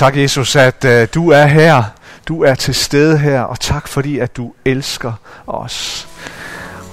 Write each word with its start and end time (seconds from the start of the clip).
Tak 0.00 0.16
Jesus, 0.16 0.56
at 0.56 0.84
uh, 0.84 1.08
du 1.14 1.30
er 1.30 1.46
her. 1.46 1.84
Du 2.28 2.42
er 2.42 2.54
til 2.54 2.74
stede 2.74 3.18
her, 3.18 3.40
og 3.40 3.60
tak 3.60 3.88
fordi, 3.88 4.18
at 4.18 4.36
du 4.36 4.52
elsker 4.64 5.12
os. 5.46 6.08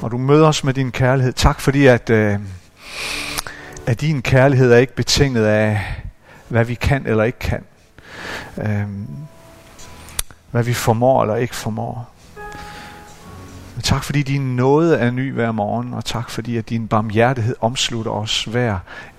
Og 0.01 0.11
du 0.11 0.17
møder 0.17 0.47
os 0.47 0.63
med 0.63 0.73
din 0.73 0.91
kærlighed. 0.91 1.33
Tak 1.33 1.59
fordi, 1.59 1.85
at, 1.85 2.09
uh, 2.09 2.41
at 3.85 4.01
din 4.01 4.21
kærlighed 4.21 4.71
er 4.71 4.77
ikke 4.77 4.95
betinget 4.95 5.45
af, 5.45 5.81
hvad 6.47 6.65
vi 6.65 6.73
kan 6.73 7.07
eller 7.07 7.23
ikke 7.23 7.39
kan. 7.39 7.63
Uh, 8.57 8.65
hvad 10.51 10.63
vi 10.63 10.73
formår 10.73 11.21
eller 11.21 11.35
ikke 11.35 11.55
formår. 11.55 12.13
Men 13.75 13.81
tak 13.81 14.03
fordi 14.03 14.23
din 14.23 14.55
nåde 14.55 14.97
er 14.97 15.11
ny 15.11 15.33
hver 15.33 15.51
morgen, 15.51 15.93
og 15.93 16.05
tak 16.05 16.29
fordi, 16.29 16.57
at 16.57 16.69
din 16.69 16.87
barmhjertighed 16.87 17.55
omslutter 17.61 18.11
os 18.11 18.43
hver 18.43 18.77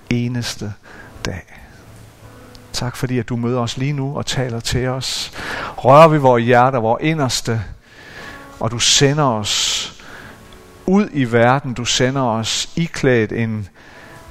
eneste 0.09 0.73
dag. 1.25 1.68
Tak 2.73 2.95
fordi, 2.95 3.19
at 3.19 3.29
du 3.29 3.35
møder 3.35 3.59
os 3.59 3.77
lige 3.77 3.93
nu 3.93 4.17
og 4.17 4.25
taler 4.25 4.59
til 4.59 4.87
os. 4.87 5.31
Rører 5.77 6.07
vi 6.07 6.17
vores 6.17 6.43
hjerter, 6.43 6.79
vores 6.79 7.03
inderste, 7.03 7.61
og 8.59 8.71
du 8.71 8.79
sender 8.79 9.23
os 9.23 9.85
ud 10.85 11.09
i 11.13 11.23
verden. 11.23 11.73
Du 11.73 11.85
sender 11.85 12.21
os 12.21 12.69
iklædt 12.75 13.31
en, 13.31 13.67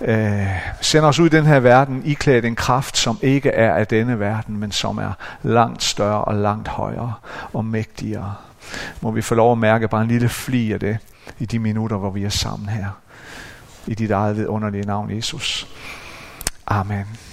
øh, 0.00 0.46
sender 0.80 1.08
os 1.08 1.18
ud 1.18 1.26
i 1.26 1.28
den 1.28 1.46
her 1.46 1.60
verden 1.60 2.02
iklædt 2.04 2.44
en 2.44 2.56
kraft, 2.56 2.96
som 2.96 3.18
ikke 3.22 3.50
er 3.50 3.74
af 3.74 3.86
denne 3.86 4.20
verden, 4.20 4.56
men 4.56 4.72
som 4.72 4.98
er 4.98 5.12
langt 5.42 5.82
større 5.82 6.24
og 6.24 6.34
langt 6.34 6.68
højere 6.68 7.14
og 7.52 7.64
mægtigere. 7.64 8.34
Må 9.00 9.10
vi 9.10 9.22
få 9.22 9.34
lov 9.34 9.52
at 9.52 9.58
mærke 9.58 9.88
bare 9.88 10.02
en 10.02 10.08
lille 10.08 10.28
fli 10.28 10.72
af 10.72 10.80
det 10.80 10.98
i 11.38 11.46
de 11.46 11.58
minutter, 11.58 11.96
hvor 11.96 12.10
vi 12.10 12.24
er 12.24 12.28
sammen 12.28 12.68
her. 12.68 12.88
I 13.86 13.94
dit 13.94 14.10
eget 14.10 14.36
vidunderlige 14.36 14.86
navn, 14.86 15.16
Jesus. 15.16 15.68
Amen. 16.66 17.27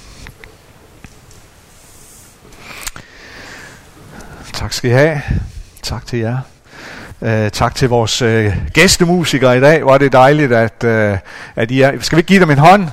Tak 4.66 4.74
skal 4.74 4.90
I 4.90 4.94
have. 4.94 5.22
Tak 5.84 6.06
til 6.06 6.20
jer. 6.20 6.38
Uh, 7.22 7.52
tak 7.52 7.76
til 7.76 7.90
vores 7.90 8.22
uh, 8.22 8.46
gæstemusikere 8.74 9.58
i 9.58 9.60
dag. 9.60 9.82
Hvor 9.82 9.94
er 9.94 9.98
det 9.98 10.12
dejligt, 10.12 10.54
at, 10.54 10.84
uh, 10.84 11.18
at 11.56 11.72
I 11.72 11.82
er... 11.82 11.92
Skal 12.02 12.18
vi 12.18 12.22
give 12.22 12.40
dem 12.40 12.50
en 12.50 12.58
hånd? 12.58 12.88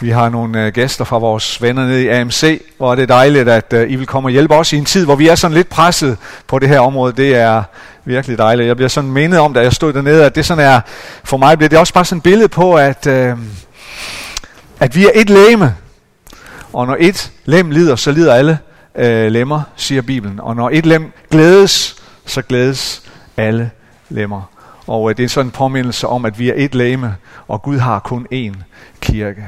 Vi 0.00 0.10
har 0.10 0.28
nogle 0.28 0.66
uh, 0.66 0.72
gæster 0.72 1.04
fra 1.04 1.18
vores 1.18 1.62
venner 1.62 1.86
nede 1.86 2.02
i 2.02 2.08
AMC, 2.08 2.62
hvor 2.76 2.92
er 2.92 2.94
det 2.94 3.08
dejligt, 3.08 3.48
at 3.48 3.72
uh, 3.72 3.90
I 3.90 3.96
vil 3.96 4.06
komme 4.06 4.26
og 4.26 4.30
hjælpe 4.30 4.54
os 4.54 4.72
i 4.72 4.76
en 4.76 4.84
tid, 4.84 5.04
hvor 5.04 5.16
vi 5.16 5.28
er 5.28 5.34
sådan 5.34 5.54
lidt 5.54 5.68
presset 5.68 6.16
på 6.46 6.58
det 6.58 6.68
her 6.68 6.80
område. 6.80 7.12
Det 7.12 7.36
er 7.36 7.62
virkelig 8.04 8.38
dejligt. 8.38 8.66
Jeg 8.66 8.76
bliver 8.76 8.88
sådan 8.88 9.10
mindet 9.10 9.40
om, 9.40 9.54
da 9.54 9.60
jeg 9.60 9.72
stod 9.72 9.92
dernede, 9.92 10.26
at 10.26 10.34
det 10.34 10.46
sådan 10.46 10.64
er, 10.64 10.80
for 11.24 11.36
mig 11.36 11.58
bliver 11.58 11.68
det 11.68 11.78
også 11.78 11.94
bare 11.94 12.04
sådan 12.04 12.18
et 12.18 12.22
billede 12.22 12.48
på, 12.48 12.74
at, 12.74 13.06
uh, 13.06 13.38
at 14.80 14.96
vi 14.96 15.06
er 15.06 15.10
et 15.14 15.30
læme. 15.30 15.74
Og 16.74 16.86
når 16.86 16.96
et 17.00 17.32
lem 17.44 17.70
lider, 17.70 17.96
så 17.96 18.12
lider 18.12 18.34
alle 18.34 18.58
øh, 18.94 19.32
lemmer, 19.32 19.62
siger 19.76 20.02
Bibelen. 20.02 20.40
Og 20.40 20.56
når 20.56 20.70
et 20.72 20.86
lem 20.86 21.12
glædes, 21.30 21.96
så 22.26 22.42
glædes 22.42 23.02
alle 23.36 23.70
lemmer. 24.08 24.42
Og 24.86 25.10
øh, 25.10 25.16
det 25.16 25.24
er 25.24 25.28
sådan 25.28 25.46
en 25.46 25.50
påmindelse 25.50 26.06
om, 26.06 26.24
at 26.24 26.38
vi 26.38 26.50
er 26.50 26.54
et 26.56 26.74
leme, 26.74 27.16
og 27.48 27.62
Gud 27.62 27.78
har 27.78 27.98
kun 27.98 28.26
én 28.32 28.54
kirke. 29.00 29.44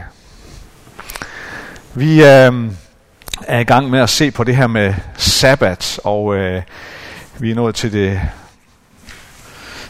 Vi 1.95 2.25
øh, 2.25 2.71
er 3.47 3.59
i 3.59 3.65
gang 3.65 3.91
med 3.91 4.01
at 4.01 4.11
se 4.11 4.31
på 4.31 4.45
det 4.45 4.57
her 4.57 4.67
med 4.67 4.95
sabbat, 5.17 6.01
og 6.05 6.37
øh, 6.37 6.63
vi 7.39 7.51
er 7.51 7.55
nået 7.55 7.75
til 7.75 7.93
det, 7.93 8.21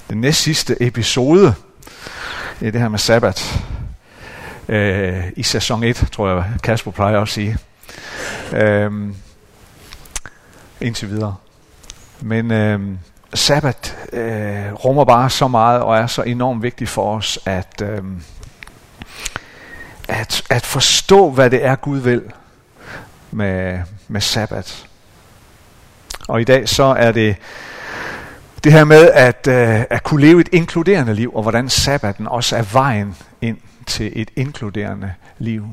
det 0.09 0.17
næst 0.17 0.41
sidste 0.41 0.83
episode 0.83 1.55
i 2.61 2.71
det 2.71 2.81
her 2.81 2.89
med 2.89 2.99
sabbat 2.99 3.63
øh, 4.69 5.25
i 5.37 5.43
sæson 5.43 5.83
1, 5.83 6.09
tror 6.13 6.29
jeg, 6.29 6.45
Kasper 6.63 6.91
plejer 6.91 7.21
at 7.21 7.29
sige. 7.29 7.59
Øh, 8.53 8.93
indtil 10.81 11.09
videre. 11.11 11.37
Men 12.21 12.51
øh, 12.51 12.81
sabbat 13.35 13.97
øh, 14.13 14.73
rummer 14.73 15.05
bare 15.05 15.31
så 15.31 15.49
meget 15.49 15.81
og 15.81 15.97
er 15.97 16.07
så 16.07 16.23
enormt 16.23 16.63
vigtigt 16.63 16.91
for 16.91 17.17
os, 17.17 17.39
at, 17.45 17.83
øh, 17.83 18.03
at, 20.09 20.43
at 20.51 20.67
forstå, 20.67 21.31
hvad 21.31 21.51
det 21.51 21.65
er, 21.65 21.77
Gud 21.77 21.99
vil 21.99 22.23
med, 23.31 23.79
med 24.09 24.21
sabbat. 24.21 24.87
Og 26.29 26.41
i 26.41 26.45
dag 26.45 26.69
så 26.69 26.85
er 26.85 27.13
det 27.13 27.37
det 28.65 28.73
her 28.73 28.85
med 28.85 29.11
at, 29.11 29.47
øh, 29.47 29.85
at 29.91 30.03
kunne 30.03 30.21
leve 30.21 30.41
et 30.41 30.49
inkluderende 30.53 31.15
liv, 31.15 31.35
og 31.35 31.43
hvordan 31.43 31.69
sabbaten 31.69 32.27
også 32.27 32.57
er 32.57 32.63
vejen 32.63 33.17
ind 33.41 33.59
til 33.87 34.13
et 34.15 34.31
inkluderende 34.37 35.15
liv. 35.39 35.67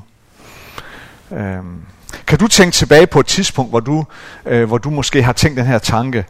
Øhm, 1.32 1.82
kan 2.28 2.40
du 2.40 2.48
tænke 2.48 2.74
tilbage 2.74 3.08
på 3.08 3.20
et 3.20 3.26
tidspunkt, 3.26 3.72
hvor 3.72 3.80
du, 3.80 4.06
øh, 4.46 4.68
hvor 4.68 4.78
du 4.78 4.90
måske 4.90 5.24
har 5.24 5.34
tænkt 5.34 5.58
den 5.58 5.66
her 5.66 5.80
tanke, 5.80 6.26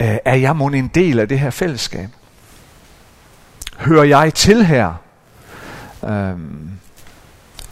øh, 0.00 0.16
er 0.24 0.34
jeg 0.34 0.56
måske 0.56 0.78
en 0.78 0.88
del 0.88 1.18
af 1.18 1.28
det 1.28 1.38
her 1.38 1.50
fællesskab? 1.50 2.08
Hører 3.78 4.04
jeg 4.04 4.34
til 4.34 4.66
her? 4.66 4.94
Øhm, 6.04 6.70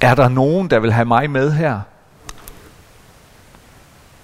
er 0.00 0.15
der 0.15 0.28
nogen, 0.28 0.71
der 0.71 0.78
vil 0.78 0.92
have 0.92 1.04
mig 1.04 1.31
med 1.31 1.53
her? 1.53 1.81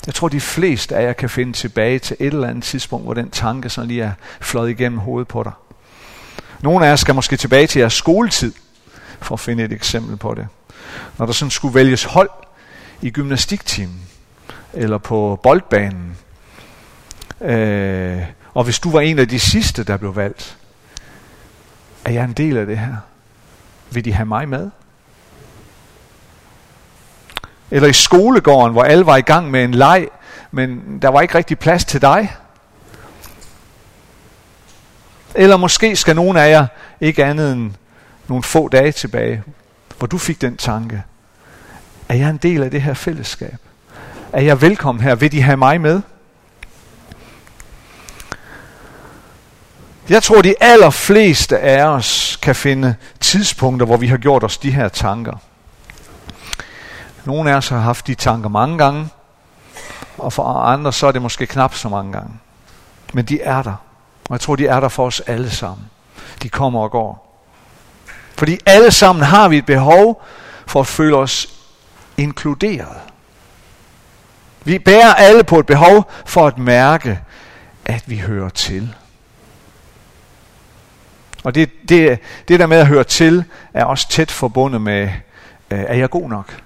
Jeg 0.06 0.14
tror, 0.14 0.28
de 0.28 0.41
fleste 0.41 0.97
af 0.97 1.03
jer 1.03 1.12
kan 1.12 1.30
finde 1.30 1.53
tilbage 1.53 1.98
til 1.98 2.16
et 2.20 2.34
eller 2.34 2.48
andet 2.48 2.64
tidspunkt, 2.64 3.06
hvor 3.06 3.14
den 3.14 3.30
tanke 3.30 3.70
sådan 3.70 3.88
lige 3.88 4.03
er 4.03 4.12
fløjet 4.41 4.70
igennem 4.70 4.98
hovedet 4.98 5.28
på 5.28 5.42
dig. 5.42 5.53
Nogle 6.60 6.86
af 6.86 6.91
jer 6.91 6.97
skal 6.97 7.14
måske 7.14 7.36
tilbage 7.36 7.66
til 7.66 7.78
jeres 7.78 7.92
skoletid, 7.92 8.53
for 9.21 9.34
at 9.34 9.41
finde 9.41 9.65
et 9.65 9.72
eksempel 9.72 10.16
på 10.16 10.34
det. 10.34 10.49
Når 11.19 11.27
der 11.27 11.32
sådan 11.32 11.50
skulle 11.50 11.75
vælges 11.75 12.04
hold 12.04 12.31
i 13.03 13.10
gymnastiktimen, 13.10 14.00
eller 14.72 14.99
på 14.99 15.41
boldbanen, 15.43 16.16
øh, 17.41 18.22
og 18.54 18.65
hvis 18.65 18.78
du 18.78 18.91
var 18.91 19.00
en 19.00 19.19
af 19.19 19.28
de 19.28 19.38
sidste, 19.38 19.84
der 19.84 19.97
blev 19.97 20.16
valgt, 20.16 20.59
er 22.04 22.12
jeg 22.12 22.25
en 22.25 22.32
del 22.32 22.56
af 22.56 22.66
det 22.66 22.78
her? 22.78 22.97
Vil 23.91 24.04
de 24.04 24.12
have 24.12 24.27
mig 24.27 24.49
med? 24.49 24.71
Eller 27.71 27.88
i 27.88 27.93
skolegården, 27.93 28.72
hvor 28.72 28.83
alle 28.83 29.06
var 29.06 29.16
i 29.16 29.21
gang 29.21 29.50
med 29.50 29.65
en 29.65 29.75
leg, 29.75 30.09
men 30.50 30.98
der 31.03 31.09
var 31.09 31.21
ikke 31.21 31.34
rigtig 31.34 31.59
plads 31.59 31.84
til 31.84 32.03
dig. 32.03 32.37
Eller 35.34 35.56
måske 35.56 35.97
skal 35.97 36.16
nogen 36.16 36.37
af 36.37 36.50
jer 36.50 36.66
ikke 37.00 37.25
andet 37.25 37.53
end 37.53 37.72
nogle 38.28 38.42
få 38.42 38.69
dage 38.69 38.92
tilbage, 38.92 39.42
hvor 39.98 40.06
du 40.06 40.19
fik 40.19 40.41
den 40.41 40.56
tanke, 40.56 41.03
er 42.09 42.14
jeg 42.14 42.31
en 42.31 42.37
del 42.37 42.62
af 42.62 42.70
det 42.70 42.82
her 42.82 42.94
fællesskab? 42.94 43.56
Er 44.32 44.41
jeg 44.41 44.62
velkommen 44.62 45.04
her? 45.04 45.14
Vil 45.14 45.32
de 45.32 45.42
have 45.42 45.56
mig 45.56 45.81
med? 45.81 46.03
Jeg 50.09 50.22
tror, 50.22 50.42
de 50.42 50.54
allerfleste 50.60 51.59
af 51.59 51.84
os 51.84 52.38
kan 52.42 52.54
finde 52.54 52.94
tidspunkter, 53.20 53.86
hvor 53.86 53.97
vi 53.97 54.06
har 54.06 54.16
gjort 54.16 54.44
os 54.44 54.59
de 54.59 54.70
her 54.70 54.88
tanker. 54.88 55.36
Nogle 57.25 57.50
af 57.50 57.54
os 57.54 57.69
har 57.69 57.78
haft 57.78 58.06
de 58.06 58.15
tanker 58.15 58.48
mange 58.48 58.78
gange, 58.78 59.09
og 60.19 60.32
for 60.32 60.42
andre 60.42 60.92
så 60.92 61.06
er 61.06 61.12
det 61.12 61.22
måske 61.22 61.47
knap 61.47 61.75
så 61.75 61.88
mange 61.88 62.12
gange. 62.12 62.31
Men 63.12 63.25
de 63.25 63.41
er 63.41 63.62
der. 63.62 63.75
Og 64.25 64.32
jeg 64.32 64.41
tror, 64.41 64.56
de 64.56 64.66
er 64.66 64.81
der 64.81 64.88
for 64.88 65.06
os 65.06 65.20
alle 65.20 65.50
sammen. 65.50 65.91
De 66.42 66.48
kommer 66.48 66.81
og 66.81 66.91
går. 66.91 67.25
Fordi 68.36 68.58
alle 68.66 68.91
sammen 68.91 69.24
har 69.24 69.48
vi 69.48 69.58
et 69.58 69.66
behov 69.66 70.22
for 70.66 70.80
at 70.80 70.86
føle 70.86 71.16
os 71.16 71.48
inkluderet. 72.16 72.97
Vi 74.64 74.78
bærer 74.78 75.14
alle 75.14 75.44
på 75.44 75.58
et 75.58 75.66
behov 75.66 76.10
for 76.26 76.47
at 76.47 76.58
mærke, 76.58 77.20
at 77.84 78.02
vi 78.06 78.19
hører 78.19 78.48
til. 78.48 78.94
Og 81.44 81.54
det, 81.54 81.71
det, 81.88 82.18
det 82.48 82.60
der 82.60 82.66
med 82.66 82.77
at 82.77 82.86
høre 82.86 83.04
til, 83.04 83.44
er 83.74 83.84
også 83.84 84.09
tæt 84.09 84.30
forbundet 84.30 84.80
med, 84.80 85.03
øh, 85.71 85.84
er 85.89 85.94
jeg 85.94 86.10
god 86.10 86.28
nok? 86.28 86.62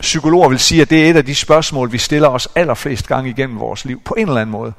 Psykologer 0.00 0.48
vil 0.48 0.58
sige, 0.58 0.82
at 0.82 0.90
det 0.90 1.06
er 1.06 1.10
et 1.10 1.16
af 1.16 1.24
de 1.24 1.34
spørgsmål, 1.34 1.92
vi 1.92 1.98
stiller 1.98 2.28
os 2.28 2.48
allerflest 2.54 3.06
gange 3.08 3.30
igennem 3.30 3.60
vores 3.60 3.84
liv, 3.84 4.02
på 4.04 4.14
en 4.14 4.28
eller 4.28 4.40
anden 4.40 4.52
måde. 4.52 4.72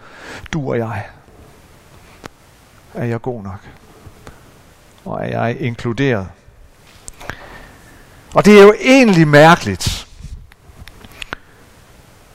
Du 0.53 0.69
og 0.69 0.77
jeg. 0.77 1.05
Er 2.93 3.05
jeg 3.05 3.21
god 3.21 3.43
nok? 3.43 3.59
Og 5.09 5.25
er 5.25 5.27
jeg 5.27 5.57
inkluderet. 5.59 6.27
Og 8.33 8.45
det 8.45 8.59
er 8.59 8.63
jo 8.63 8.73
egentlig 8.81 9.27
mærkeligt, 9.27 10.07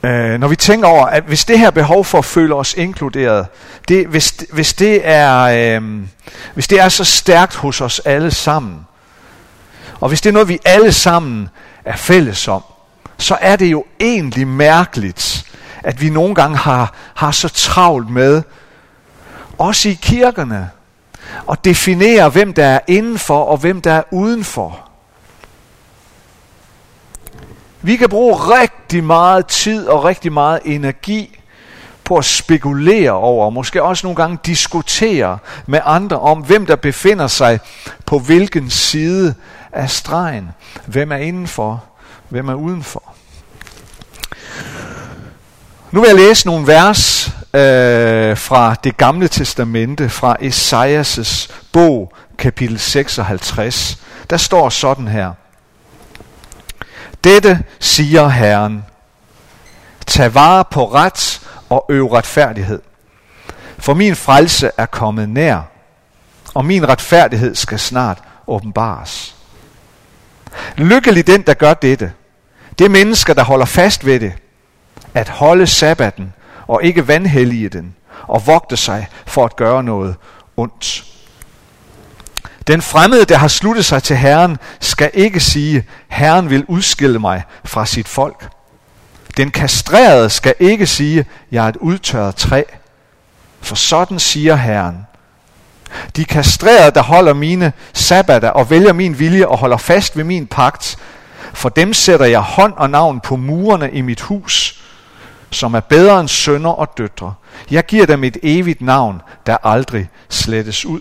øh, 0.03 0.41
når 0.41 0.49
vi 0.49 0.57
tænker 0.57 0.89
over, 0.89 1.07
at 1.07 1.23
hvis 1.23 1.45
det 1.45 1.59
her 1.59 1.71
behov 1.71 2.05
for 2.05 2.19
at 2.19 2.25
føle 2.25 2.55
os 2.55 2.75
inkluderet, 2.75 3.47
det, 3.89 4.07
hvis, 4.07 4.35
hvis, 4.53 4.75
det 4.75 5.01
er, 5.05 5.41
øh, 5.41 6.01
hvis 6.55 6.69
det 6.69 6.81
er 6.81 6.89
så 6.89 7.05
stærkt 7.05 7.55
hos 7.55 7.81
os 7.81 7.99
alle 7.99 8.31
sammen, 8.31 8.87
og 10.01 10.09
hvis 10.09 10.21
det 10.21 10.29
er 10.29 10.33
noget, 10.33 10.49
vi 10.49 10.59
alle 10.65 10.93
sammen 10.93 11.49
er 11.85 11.97
fælles 11.97 12.49
om, 12.49 12.63
så 13.19 13.39
er 13.41 13.57
det 13.57 13.67
jo 13.67 13.85
egentlig 14.01 14.49
mærkeligt, 14.49 15.45
at 15.83 16.01
vi 16.01 16.11
nogle 16.11 16.35
gange 16.35 16.57
har, 16.57 16.95
har 17.15 17.31
så 17.31 17.49
travlt 17.49 18.11
med, 18.11 18.43
også 19.59 19.89
i 19.89 19.99
kirkerne, 20.03 20.71
og 21.47 21.65
definere, 21.65 22.29
hvem 22.29 22.53
der 22.53 22.65
er 22.65 22.81
indenfor 22.87 23.45
og 23.45 23.57
hvem 23.57 23.81
der 23.81 23.93
er 23.93 24.03
udenfor. 24.11 24.89
Vi 27.83 27.97
kan 27.97 28.09
bruge 28.09 28.35
rigtig 28.35 29.05
meget 29.05 29.47
tid 29.47 29.87
og 29.87 30.05
rigtig 30.05 30.33
meget 30.33 30.61
energi 30.65 31.39
på 32.05 32.17
at 32.17 32.25
spekulere 32.25 33.11
over, 33.11 33.45
og 33.45 33.53
måske 33.53 33.83
også 33.83 34.07
nogle 34.07 34.17
gange 34.17 34.39
diskutere 34.47 35.39
med 35.67 35.81
andre 35.85 36.21
om, 36.21 36.39
hvem 36.39 36.67
der 36.67 36.77
befinder 36.77 37.27
sig 37.27 37.61
på 38.07 38.19
hvilken 38.19 38.71
side 38.71 39.35
af 39.73 39.91
stregen. 39.91 40.49
Hvem 40.87 41.13
er 41.13 41.17
indenfor, 41.17 41.85
hvem 42.29 42.49
er 42.49 42.55
udenfor. 42.55 43.15
Nu 45.91 46.01
vil 46.01 46.09
jeg 46.09 46.17
læse 46.17 46.47
nogle 46.47 46.67
vers 46.67 47.31
øh, 47.55 48.37
fra 48.37 48.75
det 48.85 48.97
gamle 48.97 49.29
testamente, 49.29 50.09
fra 50.09 50.37
Esajas' 50.41 51.53
bog, 51.73 52.13
kapitel 52.39 52.79
56. 52.79 53.99
Der 54.31 54.37
står 54.37 54.69
sådan 54.69 55.09
her. 55.09 55.33
Dette 57.25 57.63
siger 57.81 58.29
Herren. 58.29 58.85
Tag 60.07 60.35
vare 60.35 60.65
på 60.71 60.93
ret 60.95 61.41
og 61.69 61.87
øv 61.89 62.07
retfærdighed. 62.07 62.83
For 63.79 63.95
min 63.95 64.17
frelse 64.17 64.71
er 64.77 64.87
kommet 64.87 65.29
nær, 65.29 65.61
og 66.55 66.65
min 66.65 66.89
retfærdighed 66.89 67.55
skal 67.55 67.79
snart 67.79 68.19
åbenbares. 68.47 69.37
Lykkelig 70.77 71.27
den, 71.27 71.43
der 71.43 71.55
gør 71.55 71.75
dette. 71.75 72.13
Det 72.79 72.85
er 72.85 72.89
mennesker, 72.89 73.35
der 73.35 73.45
holder 73.45 73.67
fast 73.67 74.07
ved 74.07 74.21
det. 74.21 74.33
At 75.15 75.29
holde 75.29 75.67
sabbaten 75.67 76.33
og 76.67 76.85
ikke 76.85 77.09
vanhellige 77.09 77.69
den, 77.69 77.95
og 78.23 78.47
vogte 78.47 78.77
sig 78.77 79.09
for 79.27 79.45
at 79.45 79.57
gøre 79.57 79.83
noget 79.83 80.17
ondt. 80.57 81.05
Den 82.67 82.83
fremmede, 82.83 83.25
der 83.25 83.37
har 83.37 83.49
sluttet 83.49 83.85
sig 83.85 84.03
til 84.03 84.17
Herren, 84.17 84.59
skal 84.81 85.11
ikke 85.15 85.41
sige, 85.41 85.85
Herren 86.09 86.51
vil 86.51 86.65
udskille 86.69 87.19
mig 87.19 87.43
fra 87.65 87.87
sit 87.87 88.09
folk. 88.09 88.49
Den 89.37 89.51
kastrerede 89.51 90.31
skal 90.31 90.55
ikke 90.61 90.87
sige, 90.87 91.25
jeg 91.53 91.65
er 91.65 91.69
et 91.69 91.77
udtørret 91.77 92.37
træ. 92.37 92.63
For 93.61 93.75
sådan 93.77 94.19
siger 94.19 94.57
Herren. 94.57 95.07
De 96.17 96.25
kastrerede, 96.25 96.91
der 96.91 97.03
holder 97.03 97.35
mine 97.35 97.73
sabbater 97.93 98.51
og 98.51 98.71
vælger 98.71 98.93
min 98.93 99.19
vilje 99.19 99.47
og 99.47 99.59
holder 99.59 99.77
fast 99.77 100.17
ved 100.17 100.25
min 100.25 100.47
pagt, 100.47 100.97
for 101.55 101.69
dem 101.69 101.93
sætter 101.93 102.27
jeg 102.27 102.41
hånd 102.41 102.73
og 102.77 102.91
navn 102.91 103.21
på 103.21 103.37
murene 103.37 103.91
i 103.93 104.01
mit 104.01 104.21
hus, 104.21 104.84
som 105.55 105.75
er 105.75 105.81
bedre 105.81 106.21
end 106.21 106.29
sønner 106.29 106.71
og 106.71 106.99
døtre. 106.99 107.35
Jeg 107.71 107.87
giver 107.87 108.07
dem 108.07 108.25
et 108.25 108.37
evigt 108.43 108.81
navn, 108.81 109.23
der 109.47 109.57
aldrig 109.63 110.09
slettes 110.29 110.87
ud. 110.87 111.01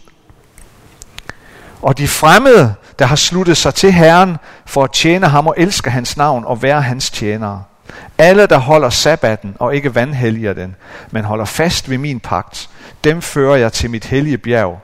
Og 1.81 1.97
de 1.97 2.07
fremmede, 2.07 2.75
der 2.99 3.05
har 3.05 3.15
sluttet 3.15 3.57
sig 3.57 3.75
til 3.75 3.91
Herren 3.91 4.37
for 4.65 4.83
at 4.83 4.91
tjene 4.91 5.27
ham 5.27 5.47
og 5.47 5.55
elske 5.57 5.89
hans 5.89 6.17
navn 6.17 6.45
og 6.45 6.61
være 6.61 6.81
hans 6.81 7.11
tjenere. 7.11 7.63
Alle, 8.17 8.45
der 8.45 8.57
holder 8.57 8.89
sabbaten 8.89 9.55
og 9.59 9.75
ikke 9.75 9.95
vandhelger 9.95 10.53
den, 10.53 10.75
men 11.11 11.23
holder 11.23 11.45
fast 11.45 11.89
ved 11.89 11.97
min 11.97 12.19
pagt, 12.19 12.69
dem 13.03 13.21
fører 13.21 13.55
jeg 13.55 13.73
til 13.73 13.89
mit 13.89 14.05
hellige 14.05 14.37
bjerg. 14.37 14.81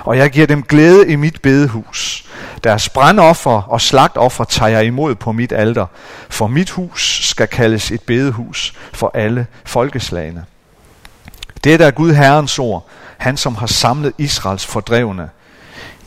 Og 0.00 0.18
jeg 0.18 0.30
giver 0.30 0.46
dem 0.46 0.62
glæde 0.62 1.08
i 1.08 1.16
mit 1.16 1.42
bedehus. 1.42 2.24
Deres 2.64 2.88
brandoffer 2.88 3.62
og 3.62 3.80
slagtoffer 3.80 4.44
tager 4.44 4.68
jeg 4.68 4.86
imod 4.86 5.14
på 5.14 5.32
mit 5.32 5.52
alter, 5.52 5.86
for 6.28 6.46
mit 6.46 6.70
hus 6.70 7.20
skal 7.22 7.46
kaldes 7.46 7.90
et 7.90 8.02
bedehus 8.02 8.74
for 8.92 9.10
alle 9.14 9.46
folkeslagene. 9.64 10.44
Det 11.64 11.80
er 11.80 11.90
Gud 11.90 12.12
Herrens 12.12 12.58
ord, 12.58 12.88
han 13.16 13.36
som 13.36 13.54
har 13.54 13.66
samlet 13.66 14.12
Israels 14.18 14.66
fordrevne. 14.66 15.30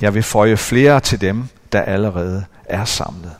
Jeg 0.01 0.13
vil 0.13 0.23
føje 0.23 0.57
flere 0.57 0.99
til 0.99 1.21
dem, 1.21 1.47
der 1.71 1.81
allerede 1.81 2.45
er 2.65 2.85
samlet. 2.85 3.31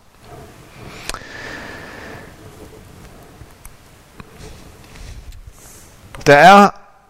Der 6.25 6.36
er 6.36 6.69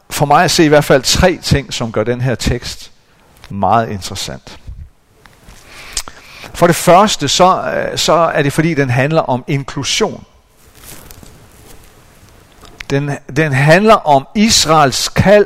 for 0.10 0.26
mig 0.26 0.44
at 0.44 0.52
se 0.52 0.66
i 0.66 0.68
hvert 0.68 0.84
fald 0.84 1.04
tre 1.04 1.40
ting, 1.44 1.74
som 1.74 1.92
gør 1.92 2.04
den 2.04 2.22
her 2.22 2.36
tekst 2.36 2.92
meget 3.50 3.90
interessant. 3.90 4.60
For 6.54 6.68
det 6.68 6.76
første, 6.76 7.28
så, 7.28 7.62
øh, 7.62 7.98
så 7.98 8.14
er 8.14 8.42
det 8.42 8.54
fordi, 8.54 8.74
den 8.74 8.90
handler 8.90 9.22
om 9.22 9.44
inklusion. 9.48 10.26
Den, 12.90 13.12
den 13.36 13.54
handler 13.54 13.94
om 13.94 14.28
Israels 14.36 15.10
kald 15.10 15.46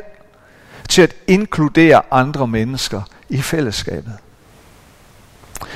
til 0.88 1.02
at 1.02 1.14
inkludere 1.26 2.02
andre 2.10 2.46
mennesker 2.46 3.02
i 3.28 3.42
fællesskabet. 3.42 4.12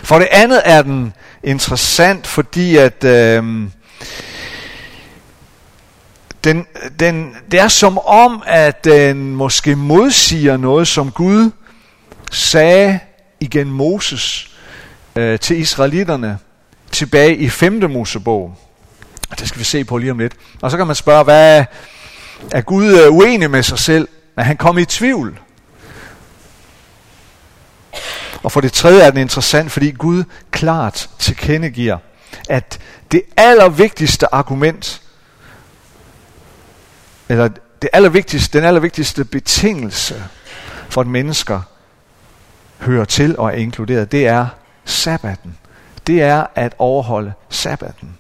For 0.03 0.19
det 0.19 0.29
andet 0.31 0.63
er 0.65 0.83
den 0.83 1.13
interessant, 1.43 2.27
fordi 2.27 2.77
at 2.77 3.05
øh, 3.05 3.69
den, 6.45 6.67
den, 7.01 7.35
det 7.51 7.61
er 7.61 7.69
som 7.69 7.99
om, 7.99 8.43
at 8.47 8.85
den 8.85 9.37
måske 9.37 9.77
modsiger 9.77 10.57
noget, 10.57 10.89
som 10.89 11.11
Gud 11.11 11.51
sagde 12.31 13.01
igen 13.41 13.71
Moses 13.71 14.51
øh, 15.17 15.39
til 15.39 15.57
israelitterne 15.57 16.39
tilbage 16.93 17.37
i 17.37 17.49
5. 17.49 17.91
Mosebog. 17.91 18.57
Det 19.39 19.49
skal 19.49 19.59
vi 19.59 19.65
se 19.65 19.85
på 19.85 19.99
lige 19.99 20.11
om 20.11 20.19
lidt. 20.19 20.33
Og 20.63 20.71
så 20.71 20.77
kan 20.77 20.87
man 20.87 20.97
spørge, 20.97 21.25
hvad 21.25 21.65
er 22.53 22.61
Gud 22.61 22.87
øh, 22.87 23.13
uenig 23.13 23.51
med 23.51 23.63
sig 23.63 23.79
selv? 23.79 24.09
Er 24.37 24.43
han 24.43 24.57
kommet 24.57 24.83
i 24.83 24.85
tvivl? 24.85 25.41
Og 28.43 28.53
for 28.53 28.61
det 28.61 28.73
tredje 28.73 29.03
er 29.03 29.11
den 29.11 29.21
interessant, 29.21 29.73
fordi 29.73 29.91
Gud 29.91 30.25
klart 30.51 31.11
tilkendegiver, 31.19 31.99
at 32.49 32.79
det 33.13 33.23
allervigtigste 33.37 34.35
argument 34.35 35.03
eller 37.29 37.49
det 37.83 37.91
allervigtigste, 37.93 38.59
den 38.59 38.67
allervigtigste 38.67 39.25
betingelse 39.25 40.25
for, 40.89 41.01
at 41.01 41.07
mennesker 41.07 41.61
hører 42.79 43.05
til 43.05 43.39
og 43.39 43.49
er 43.49 43.53
inkluderet, 43.53 44.13
det 44.13 44.27
er 44.27 44.47
sabbaten. 44.85 45.59
Det 46.07 46.23
er 46.23 46.47
at 46.55 46.75
overholde 46.79 47.33
sabbaten. 47.51 48.19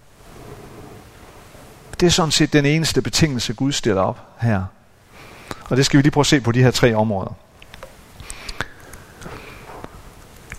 Det 2.01 2.07
er 2.07 2.11
sådan 2.11 2.31
set 2.31 2.53
den 2.53 2.67
eneste 2.67 3.03
betingelse, 3.03 3.55
Gud 3.55 3.73
stiller 3.73 4.03
op 4.03 4.19
her. 4.41 4.65
Og 5.69 5.77
det 5.77 5.87
skal 5.87 5.99
vi 5.99 6.03
lige 6.03 6.11
prøve 6.11 6.23
at 6.23 6.27
se 6.27 6.41
på 6.41 6.53
de 6.53 6.63
her 6.63 6.71
tre 6.71 6.95
områder. 6.95 7.33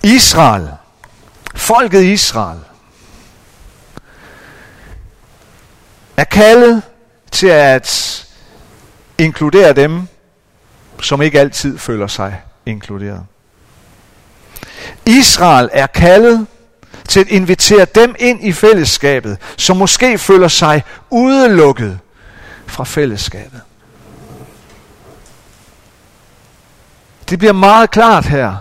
Israel, 0.03 0.69
folket 1.55 2.03
Israel, 2.03 2.59
er 6.17 6.23
kaldet 6.23 6.81
til 7.31 7.47
at 7.47 8.27
inkludere 9.17 9.73
dem, 9.73 10.07
som 11.01 11.21
ikke 11.21 11.39
altid 11.39 11.77
føler 11.77 12.07
sig 12.07 12.41
inkluderet. 12.65 13.25
Israel 15.07 15.69
er 15.73 15.87
kaldet 15.87 16.47
til 17.07 17.19
at 17.19 17.27
invitere 17.27 17.85
dem 17.85 18.15
ind 18.19 18.43
i 18.43 18.51
fællesskabet, 18.51 19.37
som 19.57 19.77
måske 19.77 20.17
føler 20.17 20.47
sig 20.47 20.83
udelukket 21.09 21.99
fra 22.67 22.83
fællesskabet. 22.83 23.61
Det 27.29 27.39
bliver 27.39 27.53
meget 27.53 27.91
klart 27.91 28.25
her, 28.25 28.55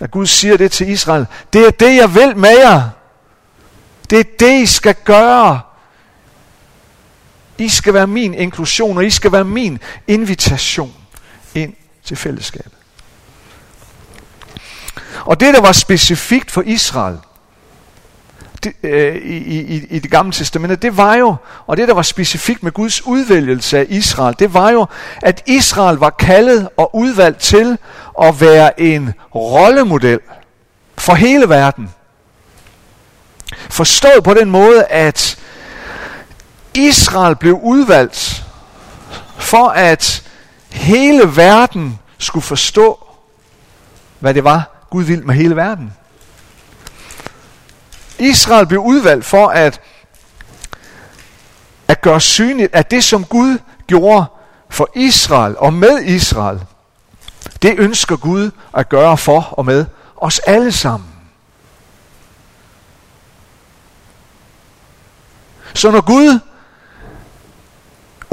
at 0.00 0.10
Gud 0.10 0.26
siger 0.26 0.56
det 0.56 0.72
til 0.72 0.88
Israel. 0.88 1.26
Det 1.52 1.66
er 1.66 1.70
det, 1.70 1.96
jeg 1.96 2.14
vil 2.14 2.36
med 2.36 2.58
jer. 2.58 2.90
Det 4.10 4.20
er 4.20 4.24
det, 4.38 4.62
I 4.62 4.66
skal 4.66 4.94
gøre. 5.04 5.60
I 7.58 7.68
skal 7.68 7.94
være 7.94 8.06
min 8.06 8.34
inklusion, 8.34 8.96
og 8.96 9.04
I 9.04 9.10
skal 9.10 9.32
være 9.32 9.44
min 9.44 9.78
invitation 10.06 10.94
ind 11.54 11.74
til 12.04 12.16
fællesskabet. 12.16 12.83
Og 15.24 15.40
det, 15.40 15.54
der 15.54 15.60
var 15.60 15.72
specifikt 15.72 16.50
for 16.50 16.62
Israel 16.62 17.18
det, 18.64 18.72
øh, 18.82 19.16
i, 19.16 19.36
i, 19.60 19.86
i 19.90 19.98
det 19.98 20.10
gamle 20.10 20.32
testamente, 20.32 20.76
det 20.76 20.96
var 20.96 21.14
jo, 21.14 21.36
og 21.66 21.76
det, 21.76 21.88
der 21.88 21.94
var 21.94 22.02
specifikt 22.02 22.62
med 22.62 22.72
Guds 22.72 23.06
udvælgelse 23.06 23.78
af 23.78 23.86
Israel, 23.88 24.34
det 24.38 24.54
var 24.54 24.70
jo, 24.70 24.86
at 25.22 25.42
Israel 25.46 25.96
var 25.96 26.10
kaldet 26.10 26.68
og 26.76 26.96
udvalgt 26.96 27.40
til 27.40 27.78
at 28.22 28.40
være 28.40 28.80
en 28.80 29.12
rollemodel 29.34 30.20
for 30.98 31.14
hele 31.14 31.48
verden. 31.48 31.90
Forstået 33.70 34.24
på 34.24 34.34
den 34.34 34.50
måde, 34.50 34.84
at 34.84 35.38
Israel 36.74 37.36
blev 37.36 37.58
udvalgt 37.62 38.44
for 39.36 39.68
at 39.68 40.22
hele 40.70 41.36
verden 41.36 41.98
skulle 42.18 42.44
forstå, 42.44 43.06
hvad 44.20 44.34
det 44.34 44.44
var, 44.44 44.73
Gud 44.94 45.04
ville 45.04 45.24
med 45.24 45.34
hele 45.34 45.56
verden. 45.56 45.92
Israel 48.18 48.66
blev 48.66 48.80
udvalgt 48.80 49.24
for 49.24 49.46
at, 49.48 49.80
at 51.88 52.00
gøre 52.00 52.20
synligt, 52.20 52.74
at 52.74 52.90
det 52.90 53.04
som 53.04 53.24
Gud 53.24 53.58
gjorde 53.86 54.24
for 54.70 54.88
Israel 54.94 55.56
og 55.58 55.72
med 55.72 56.02
Israel, 56.02 56.60
Det 57.62 57.78
ønsker 57.78 58.16
Gud 58.16 58.50
at 58.74 58.88
gøre 58.88 59.18
for 59.18 59.40
og 59.40 59.66
med 59.66 59.86
os 60.16 60.38
alle 60.38 60.72
sammen. 60.72 61.08
Så 65.74 65.90
når 65.90 66.00
Gud 66.00 66.38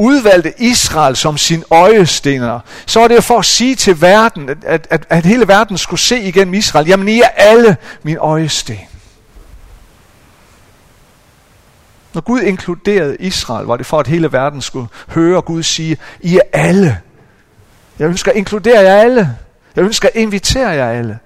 udvalgte 0.01 0.53
Israel 0.57 1.15
som 1.15 1.37
sin 1.37 1.63
øjestener, 1.71 2.59
så 2.85 2.99
var 2.99 3.07
det 3.07 3.23
for 3.23 3.39
at 3.39 3.45
sige 3.45 3.75
til 3.75 4.01
verden, 4.01 4.49
at, 4.49 4.87
at, 4.89 5.05
at 5.09 5.25
hele 5.25 5.47
verden 5.47 5.77
skulle 5.77 5.99
se 5.99 6.19
igennem 6.19 6.53
Israel, 6.53 6.87
jamen 6.87 7.07
I 7.07 7.19
er 7.19 7.27
alle 7.27 7.77
min 8.03 8.17
øjesten. 8.17 8.77
Når 12.13 12.21
Gud 12.21 12.41
inkluderede 12.41 13.17
Israel, 13.19 13.65
var 13.65 13.77
det 13.77 13.85
for, 13.85 13.99
at 13.99 14.07
hele 14.07 14.31
verden 14.31 14.61
skulle 14.61 14.87
høre 15.07 15.41
Gud 15.41 15.63
sige, 15.63 15.97
I 16.21 16.37
er 16.37 16.59
alle. 16.59 17.01
Jeg 17.99 18.07
ønsker 18.07 18.31
at 18.31 18.37
inkludere 18.37 18.79
jer 18.79 18.95
alle. 18.95 19.37
Jeg 19.75 19.83
ønsker 19.83 20.07
at 20.07 20.15
invitere 20.15 20.69
jer 20.69 20.89
alle. 20.89 21.19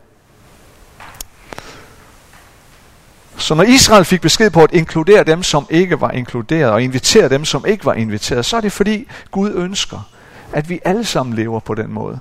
Så 3.46 3.56
når 3.56 3.64
Israel 3.64 4.06
fik 4.06 4.22
besked 4.22 4.50
på 4.50 4.64
at 4.64 4.72
inkludere 4.72 5.24
dem, 5.24 5.44
som 5.44 5.68
ikke 5.70 6.02
var 6.02 6.12
inkluderet, 6.12 6.72
og 6.72 6.84
invitere 6.84 7.30
dem, 7.30 7.46
som 7.46 7.66
ikke 7.66 7.86
var 7.86 7.94
inviteret, 7.94 8.46
så 8.46 8.58
er 8.58 8.62
det 8.62 8.72
fordi 8.72 9.08
Gud 9.32 9.52
ønsker, 9.56 10.10
at 10.54 10.70
vi 10.70 10.80
alle 10.86 11.06
sammen 11.06 11.36
lever 11.36 11.60
på 11.60 11.76
den 11.76 11.92
måde. 11.92 12.20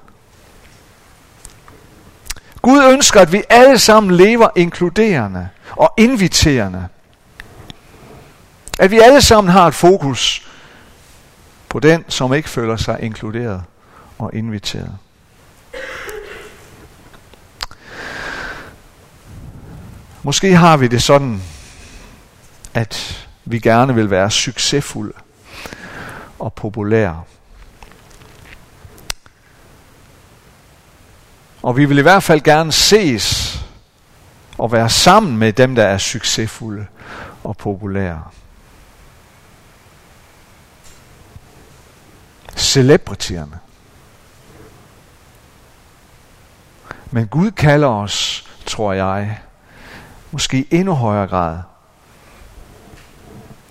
Gud 2.63 2.85
ønsker, 2.93 3.21
at 3.21 3.33
vi 3.33 3.43
alle 3.49 3.79
sammen 3.79 4.15
lever 4.17 4.49
inkluderende 4.57 5.49
og 5.71 5.95
inviterende. 5.97 6.89
At 8.79 8.91
vi 8.91 8.99
alle 8.99 9.23
sammen 9.23 9.53
har 9.53 9.67
et 9.67 9.75
fokus 9.75 10.49
på 11.69 11.81
den, 11.81 12.05
som 12.09 12.35
ikke 12.35 12.49
føler 12.49 12.77
sig 12.77 12.99
inkluderet 13.01 13.63
og 14.19 14.31
inviteret. 14.35 14.97
Måske 20.27 20.57
har 20.57 20.77
vi 20.77 20.89
det 20.89 21.03
sådan, 21.03 21.43
at 22.75 23.27
vi 23.45 23.59
gerne 23.59 23.95
vil 23.95 24.11
være 24.11 24.31
succesfulde 24.31 25.13
og 26.39 26.53
populære. 26.53 27.23
Og 31.63 31.77
vi 31.77 31.85
vil 31.85 31.99
i 31.99 32.03
hvert 32.03 32.23
fald 32.23 32.41
gerne 32.41 32.73
ses 32.73 33.59
og 34.59 34.73
være 34.73 34.91
sammen 34.91 35.37
med 35.37 35.53
dem, 35.53 35.75
der 35.75 35.85
er 35.85 35.99
succesfulde 35.99 36.87
og 37.45 37.57
populære. 37.57 38.23
Celebrityerne. 42.57 43.59
Men 47.11 47.27
Gud 47.27 47.51
kalder 47.51 47.89
os, 47.89 48.47
tror 48.67 48.93
jeg, 48.93 49.39
måske 50.35 50.59
i 50.59 50.69
endnu 50.71 50.95
højere 50.95 51.27
grad, 51.27 51.59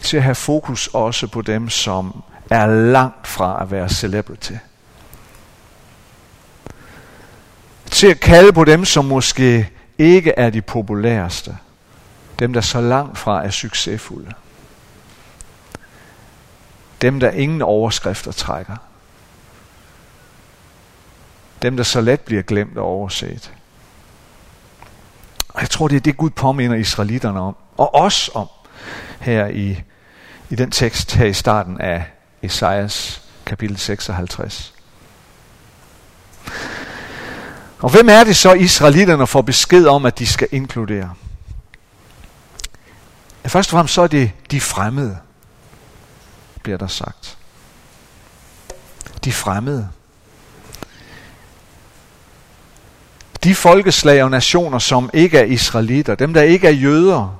til 0.01 0.17
at 0.17 0.23
have 0.23 0.35
fokus 0.35 0.87
også 0.87 1.27
på 1.27 1.41
dem, 1.41 1.69
som 1.69 2.23
er 2.49 2.65
langt 2.65 3.27
fra 3.27 3.61
at 3.61 3.71
være 3.71 3.89
celebrity. 3.89 4.53
Til 7.91 8.07
at 8.07 8.19
kalde 8.19 8.53
på 8.53 8.65
dem, 8.65 8.85
som 8.85 9.05
måske 9.05 9.71
ikke 9.97 10.31
er 10.31 10.49
de 10.49 10.61
populæreste. 10.61 11.57
Dem, 12.39 12.53
der 12.53 12.61
så 12.61 12.81
langt 12.81 13.17
fra 13.17 13.45
er 13.45 13.49
succesfulde. 13.49 14.31
Dem, 17.01 17.19
der 17.19 17.29
ingen 17.29 17.61
overskrifter 17.61 18.31
trækker. 18.31 18.75
Dem, 21.61 21.77
der 21.77 21.83
så 21.83 22.01
let 22.01 22.21
bliver 22.21 22.41
glemt 22.41 22.77
og 22.77 22.85
overset. 22.85 23.53
Og 25.53 25.61
jeg 25.61 25.69
tror, 25.69 25.87
det 25.87 25.95
er 25.95 25.99
det, 25.99 26.17
Gud 26.17 26.29
påminder 26.29 26.75
israelitterne 26.75 27.39
om, 27.39 27.55
og 27.77 27.95
os 27.95 28.29
om, 28.33 28.47
her 29.19 29.47
i, 29.47 29.81
i 30.49 30.55
den 30.55 30.71
tekst 30.71 31.13
her 31.13 31.25
i 31.25 31.33
starten 31.33 31.81
af 31.81 32.05
Esajas 32.41 33.21
kapitel 33.45 33.77
56. 33.77 34.73
Og 37.79 37.89
hvem 37.89 38.09
er 38.09 38.23
det 38.23 38.35
så, 38.35 38.53
israelitterne 38.53 39.27
får 39.27 39.41
besked 39.41 39.85
om, 39.85 40.05
at 40.05 40.19
de 40.19 40.27
skal 40.27 40.47
inkludere? 40.51 41.13
Først 43.45 43.69
og 43.69 43.71
fremmest 43.71 43.93
så 43.93 44.01
er 44.01 44.07
det 44.07 44.31
de 44.51 44.61
fremmede, 44.61 45.17
bliver 46.63 46.77
der 46.77 46.87
sagt. 46.87 47.37
De 49.23 49.31
fremmede. 49.31 49.89
De 53.43 53.55
folkeslag 53.55 54.23
og 54.23 54.31
nationer, 54.31 54.79
som 54.79 55.09
ikke 55.13 55.37
er 55.37 55.43
israelitter, 55.43 56.15
dem 56.15 56.33
der 56.33 56.41
ikke 56.41 56.67
er 56.67 56.71
jøder, 56.71 57.39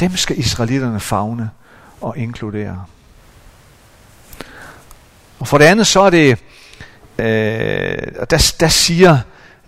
dem 0.00 0.16
skal 0.16 0.38
israelitterne 0.38 1.00
fagne 1.00 1.50
og 2.00 2.18
inkludere. 2.18 2.84
Og 5.38 5.48
for 5.48 5.58
det 5.58 5.64
andet 5.64 5.86
så 5.86 6.00
er 6.00 6.10
det, 6.10 6.38
øh, 7.18 7.26
der, 8.30 8.54
der, 8.60 8.68
siger, 8.68 9.18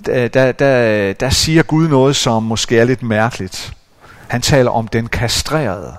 der, 0.07 0.53
der, 0.53 1.13
der 1.13 1.31
siger 1.31 1.63
Gud 1.63 1.89
noget, 1.89 2.17
som 2.17 2.43
måske 2.43 2.79
er 2.79 2.85
lidt 2.85 3.03
mærkeligt. 3.03 3.73
Han 4.29 4.43
taler 4.43 4.71
om 4.71 4.89
den 4.89 5.07
kastrerede. 5.07 5.95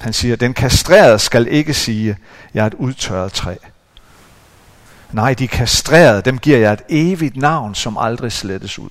Han 0.00 0.12
siger, 0.12 0.36
den 0.36 0.54
kastrerede 0.54 1.18
skal 1.18 1.48
ikke 1.50 1.74
sige, 1.74 2.16
jeg 2.54 2.62
er 2.62 2.66
et 2.66 2.74
udtørret 2.74 3.32
træ. 3.32 3.54
Nej, 5.12 5.34
de 5.34 5.48
kastrerede, 5.48 6.22
dem 6.22 6.38
giver 6.38 6.58
jeg 6.58 6.72
et 6.72 6.82
evigt 6.88 7.36
navn, 7.36 7.74
som 7.74 7.98
aldrig 7.98 8.32
slettes 8.32 8.78
ud. 8.78 8.88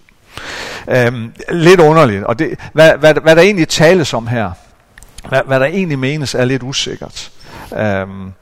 Øhm, 0.88 1.33
lidt 1.49 1.79
underligt, 1.79 2.23
og 2.23 2.39
det, 2.39 2.59
hvad, 2.73 2.97
hvad, 2.97 3.13
hvad 3.13 3.35
der 3.35 3.41
egentlig 3.41 3.67
tales 3.67 4.13
om 4.13 4.27
her, 4.27 4.51
hvad, 5.29 5.41
hvad 5.47 5.59
der 5.59 5.65
egentlig 5.65 5.99
menes, 5.99 6.35
er 6.35 6.45
lidt 6.45 6.63
usikkert. 6.63 7.31
Øhm, 7.77 8.33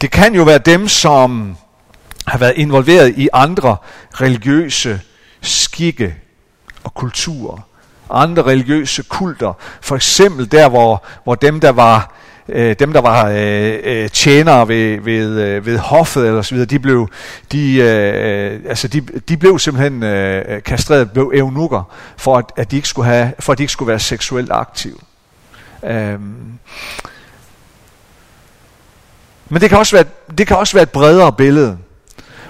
det 0.00 0.10
kan 0.10 0.34
jo 0.34 0.42
være 0.42 0.58
dem, 0.58 0.88
som 0.88 1.56
har 2.26 2.38
været 2.38 2.54
involveret 2.56 3.14
i 3.16 3.28
andre 3.32 3.76
religiøse 4.14 5.00
skikke 5.40 6.16
og 6.84 6.94
kulturer, 6.94 7.60
andre 8.10 8.42
religiøse 8.42 9.02
kulter. 9.02 9.52
For 9.80 9.96
eksempel 9.96 10.52
der, 10.52 10.68
hvor, 10.68 11.04
hvor 11.24 11.34
dem, 11.34 11.60
der 11.60 11.70
var 11.70 12.14
øh, 12.48 12.76
dem 12.78 12.92
der 12.92 13.00
var 13.00 13.28
øh, 13.28 13.78
øh, 13.84 14.10
tjenere 14.10 14.68
ved, 14.68 15.00
ved, 15.00 15.40
øh, 15.40 15.66
ved 15.66 15.78
hoffet 15.78 16.26
eller 16.26 16.42
så 16.42 16.54
videre, 16.54 16.66
de 16.66 16.78
blev, 16.78 17.08
de, 17.52 17.74
øh, 17.74 18.52
øh 18.54 18.60
altså 18.68 18.88
de, 18.88 19.00
de 19.00 19.36
blev 19.36 19.58
simpelthen 19.58 20.02
øh, 20.02 20.44
øh, 20.48 20.62
kastreret, 20.62 21.10
blev 21.12 21.32
eunukker, 21.34 21.82
for 22.16 22.38
at, 22.38 22.44
at 22.56 22.70
de 22.70 22.76
ikke 22.76 22.88
skulle 22.88 23.08
have, 23.08 23.32
for 23.38 23.52
at 23.52 23.58
de 23.58 23.62
ikke 23.62 23.72
skulle 23.72 23.88
være 23.88 24.00
seksuelt 24.00 24.50
aktive. 24.52 24.98
Øhm. 25.84 26.58
Men 29.48 29.60
det 29.60 29.68
kan, 29.68 29.78
også 29.78 29.96
være, 29.96 30.04
det 30.38 30.46
kan 30.46 30.56
også 30.56 30.74
være 30.74 30.82
et 30.82 30.90
bredere 30.90 31.32
billede 31.32 31.78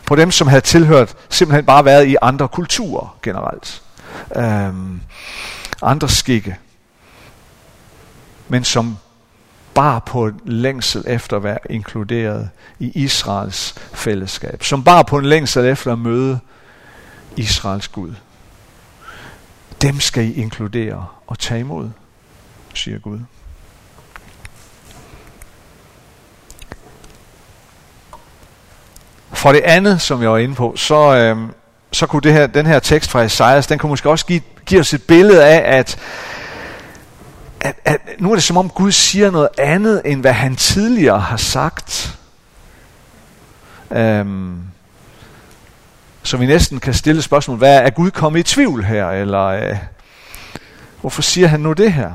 på 0.07 0.17
dem, 0.17 0.31
som 0.31 0.49
havde 0.49 0.61
tilhørt, 0.61 1.15
simpelthen 1.29 1.65
bare 1.65 1.85
været 1.85 2.07
i 2.07 2.17
andre 2.23 2.49
kulturer 2.49 3.19
generelt. 3.23 3.83
Øhm. 4.37 5.01
Andre 5.83 6.09
skikke. 6.09 6.57
Men 8.49 8.65
som 8.65 8.97
bar 9.75 9.99
på 9.99 10.27
en 10.27 10.41
længsel 10.45 11.05
efter 11.07 11.37
at 11.37 11.43
være 11.43 11.59
inkluderet 11.71 12.51
i 12.79 12.93
Israels 12.95 13.75
fællesskab. 13.95 14.65
Som 14.65 14.85
bar 14.85 15.03
på 15.03 15.19
en 15.19 15.25
længsel 15.25 15.67
efter 15.67 15.93
at 15.93 15.99
møde 15.99 16.39
Israels 17.37 17.89
Gud. 17.89 18.15
Dem 19.83 20.01
skal 20.01 20.25
I 20.25 20.33
inkludere 20.33 21.07
og 21.27 21.39
tage 21.39 21.61
imod, 21.61 21.91
siger 22.75 22.99
Gud. 22.99 23.19
For 29.33 29.53
det 29.53 29.61
andet, 29.61 30.01
som 30.01 30.23
jeg 30.23 30.31
var 30.31 30.39
inde 30.39 30.55
på, 30.55 30.73
så, 30.77 31.15
øh, 31.17 31.37
så 31.93 32.07
kunne 32.07 32.23
det 32.23 32.33
her, 32.33 32.47
den 32.47 32.67
her 32.67 32.79
tekst 32.79 33.11
fra 33.11 33.23
Esajas, 33.23 33.67
den 33.67 33.79
kunne 33.79 33.91
måske 33.91 34.11
også 34.11 34.27
give, 34.27 34.41
give 34.67 34.81
os 34.81 34.95
et 34.95 35.03
billede 35.03 35.45
af, 35.45 35.79
at 35.79 35.99
at, 37.63 37.77
at 37.85 38.01
nu 38.19 38.31
er 38.31 38.35
det 38.35 38.45
som 38.45 38.57
om 38.57 38.69
Gud 38.69 38.93
siger 38.93 39.31
noget 39.31 39.49
andet, 39.59 40.03
end 40.05 40.21
hvad 40.21 40.33
han 40.33 40.57
tidligere 40.57 41.21
har 41.21 41.37
sagt. 41.37 42.19
Øhm, 43.91 44.59
så 46.23 46.37
vi 46.37 46.47
næsten 46.47 46.81
kan 46.81 46.95
stille 46.95 47.23
spørgsmål, 47.23 47.59
hvad 47.59 47.79
er 47.79 47.91
Gud 47.91 48.11
kommet 48.11 48.41
i 48.41 48.43
tvivl 48.43 48.85
her? 48.85 49.11
Eller 49.11 49.45
øh, 49.45 49.77
hvorfor 51.01 51.23
siger 51.23 51.49
han 51.49 51.61
nu 51.61 51.73
det 51.73 51.93
her? 51.93 52.13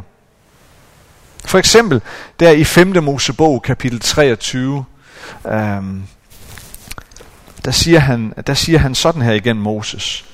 For 1.45 1.57
eksempel, 1.57 2.01
der 2.39 2.51
i 2.51 2.63
5. 2.63 3.03
Mosebog, 3.03 3.61
kapitel 3.61 3.99
23, 3.99 4.85
øhm, 5.47 6.03
der, 7.65 7.71
siger 7.71 7.99
han, 7.99 8.33
der 8.47 8.53
siger 8.53 8.79
han 8.79 8.95
sådan 8.95 9.21
her 9.21 9.33
igen 9.33 9.57
Moses. 9.57 10.25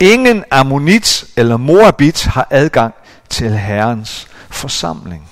Ingen 0.00 0.44
ammonit 0.50 1.24
eller 1.36 1.56
moabit 1.56 2.24
har 2.24 2.46
adgang 2.50 2.94
til 3.30 3.58
Herrens 3.58 4.28
forsamling. 4.50 5.30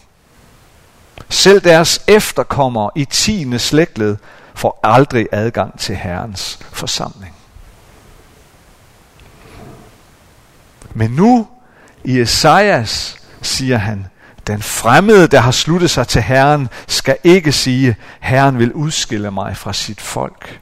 Selv 1.28 1.61
deres 1.61 2.00
efterkommere 2.06 2.90
i 2.96 3.04
tiende 3.04 3.58
slægtled 3.58 4.16
får 4.54 4.80
aldrig 4.82 5.26
adgang 5.32 5.78
til 5.78 5.96
Herrens 5.96 6.58
forsamling. 6.72 7.34
Men 10.94 11.11
nu 11.11 11.49
i 12.04 12.20
Esajas 12.20 13.16
siger 13.42 13.76
han, 13.76 14.06
den 14.46 14.62
fremmede, 14.62 15.26
der 15.26 15.40
har 15.40 15.50
sluttet 15.50 15.90
sig 15.90 16.08
til 16.08 16.22
Herren, 16.22 16.68
skal 16.88 17.16
ikke 17.25 17.52
sige, 17.52 17.96
Herren 18.20 18.58
vil 18.58 18.72
udskille 18.72 19.30
mig 19.30 19.56
fra 19.56 19.72
sit 19.72 20.00
folk. 20.00 20.61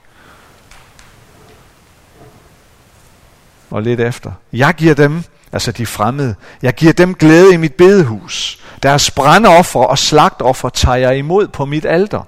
Og 3.71 3.83
lidt 3.83 4.01
efter. 4.01 4.33
Jeg 4.53 4.75
giver 4.75 4.95
dem, 4.95 5.25
altså 5.53 5.73
de 5.73 5.87
fremmede, 5.87 6.35
jeg 6.63 6.75
giver 6.75 6.93
dem 6.93 7.15
glæde 7.15 7.55
i 7.55 7.57
mit 7.57 7.75
bedehus. 7.75 8.59
Deres 8.83 9.11
brandoffer 9.11 9.81
og 9.81 9.99
slagtoffer 9.99 10.69
tager 10.69 10.97
jeg 10.97 11.19
imod 11.19 11.49
på 11.49 11.65
mit 11.65 11.85
alter. 11.85 12.23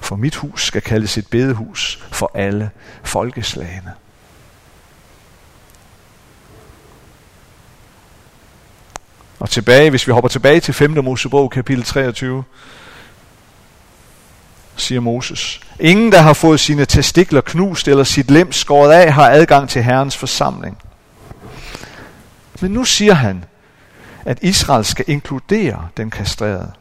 For 0.00 0.16
mit 0.16 0.34
hus 0.34 0.66
skal 0.66 0.82
kaldes 0.82 1.18
et 1.18 1.26
bedehus 1.26 2.04
for 2.10 2.30
alle 2.34 2.70
folkeslagene. 3.02 3.92
Og 9.40 9.50
tilbage, 9.50 9.90
hvis 9.90 10.06
vi 10.06 10.12
hopper 10.12 10.28
tilbage 10.28 10.60
til 10.60 10.74
5. 10.74 11.04
Mosebog, 11.04 11.50
kapitel 11.50 11.84
23, 11.84 12.44
siger 14.76 15.00
Moses. 15.00 15.60
Ingen, 15.80 16.12
der 16.12 16.20
har 16.20 16.32
fået 16.32 16.60
sine 16.60 16.84
testikler 16.84 17.40
knust 17.40 17.88
eller 17.88 18.04
sit 18.04 18.30
lem 18.30 18.52
skåret 18.52 18.92
af, 18.92 19.12
har 19.12 19.30
adgang 19.30 19.68
til 19.68 19.82
Herrens 19.82 20.16
forsamling. 20.16 20.78
Men 22.62 22.70
nu 22.70 22.84
siger 22.84 23.14
han, 23.14 23.44
at 24.24 24.38
Israel 24.42 24.84
skal 24.84 25.04
inkludere 25.08 25.88
den 25.96 26.10
kastrerede. 26.10 26.72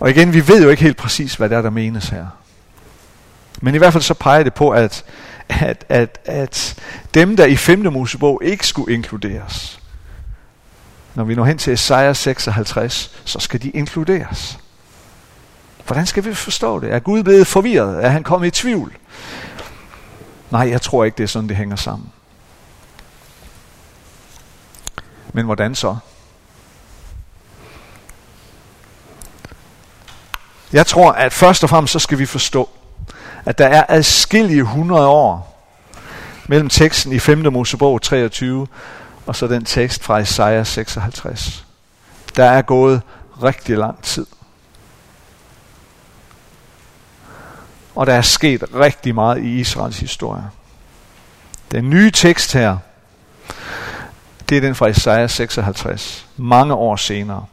Og 0.00 0.10
igen, 0.10 0.32
vi 0.32 0.48
ved 0.48 0.62
jo 0.62 0.68
ikke 0.68 0.82
helt 0.82 0.96
præcis, 0.96 1.34
hvad 1.34 1.48
det 1.48 1.56
er, 1.56 1.62
der 1.62 1.70
menes 1.70 2.08
her. 2.08 2.26
Men 3.62 3.74
i 3.74 3.78
hvert 3.78 3.92
fald 3.92 4.02
så 4.02 4.14
peger 4.14 4.42
det 4.42 4.54
på, 4.54 4.70
at, 4.70 5.04
at, 5.48 5.84
at, 5.88 6.18
at 6.24 6.74
dem, 7.14 7.36
der 7.36 7.46
i 7.46 7.56
5. 7.56 7.92
Mosebog 7.92 8.40
ikke 8.44 8.66
skulle 8.66 8.94
inkluderes, 8.94 9.80
når 11.14 11.24
vi 11.24 11.34
når 11.34 11.44
hen 11.44 11.58
til 11.58 11.72
Esajas 11.72 12.18
56, 12.18 13.22
så 13.24 13.40
skal 13.40 13.62
de 13.62 13.70
inkluderes. 13.70 14.58
Hvordan 15.86 16.06
skal 16.06 16.24
vi 16.24 16.34
forstå 16.34 16.80
det? 16.80 16.92
Er 16.92 16.98
Gud 16.98 17.22
blevet 17.22 17.46
forvirret? 17.46 18.04
Er 18.04 18.08
han 18.08 18.22
kommet 18.22 18.46
i 18.46 18.50
tvivl? 18.50 18.96
Nej, 20.50 20.68
jeg 20.70 20.82
tror 20.82 21.04
ikke, 21.04 21.16
det 21.16 21.24
er 21.24 21.28
sådan, 21.28 21.48
det 21.48 21.56
hænger 21.56 21.76
sammen. 21.76 22.12
Men 25.32 25.44
hvordan 25.44 25.74
så? 25.74 25.96
Jeg 30.72 30.86
tror, 30.86 31.12
at 31.12 31.32
først 31.32 31.62
og 31.62 31.70
fremmest 31.70 31.92
så 31.92 31.98
skal 31.98 32.18
vi 32.18 32.26
forstå, 32.26 32.68
at 33.44 33.58
der 33.58 33.66
er 33.66 33.84
adskillige 33.88 34.62
hundrede 34.62 35.06
år 35.06 35.64
mellem 36.48 36.68
teksten 36.68 37.12
i 37.12 37.18
5. 37.18 37.52
Mosebog 37.52 38.02
23 38.02 38.66
og 39.28 39.36
så 39.36 39.46
den 39.46 39.64
tekst 39.64 40.04
fra 40.04 40.18
Isaiah 40.18 40.66
56. 40.66 41.66
Der 42.36 42.44
er 42.44 42.62
gået 42.62 43.02
rigtig 43.42 43.76
lang 43.76 44.02
tid. 44.02 44.26
Og 47.94 48.06
der 48.06 48.14
er 48.14 48.22
sket 48.22 48.64
rigtig 48.74 49.14
meget 49.14 49.42
i 49.42 49.60
Israels 49.60 50.00
historie. 50.00 50.44
Den 51.72 51.90
nye 51.90 52.10
tekst 52.10 52.52
her, 52.52 52.78
det 54.48 54.56
er 54.56 54.60
den 54.60 54.74
fra 54.74 54.86
Isaiah 54.86 55.30
56, 55.30 56.26
mange 56.36 56.74
år 56.74 56.96
senere. 56.96 57.44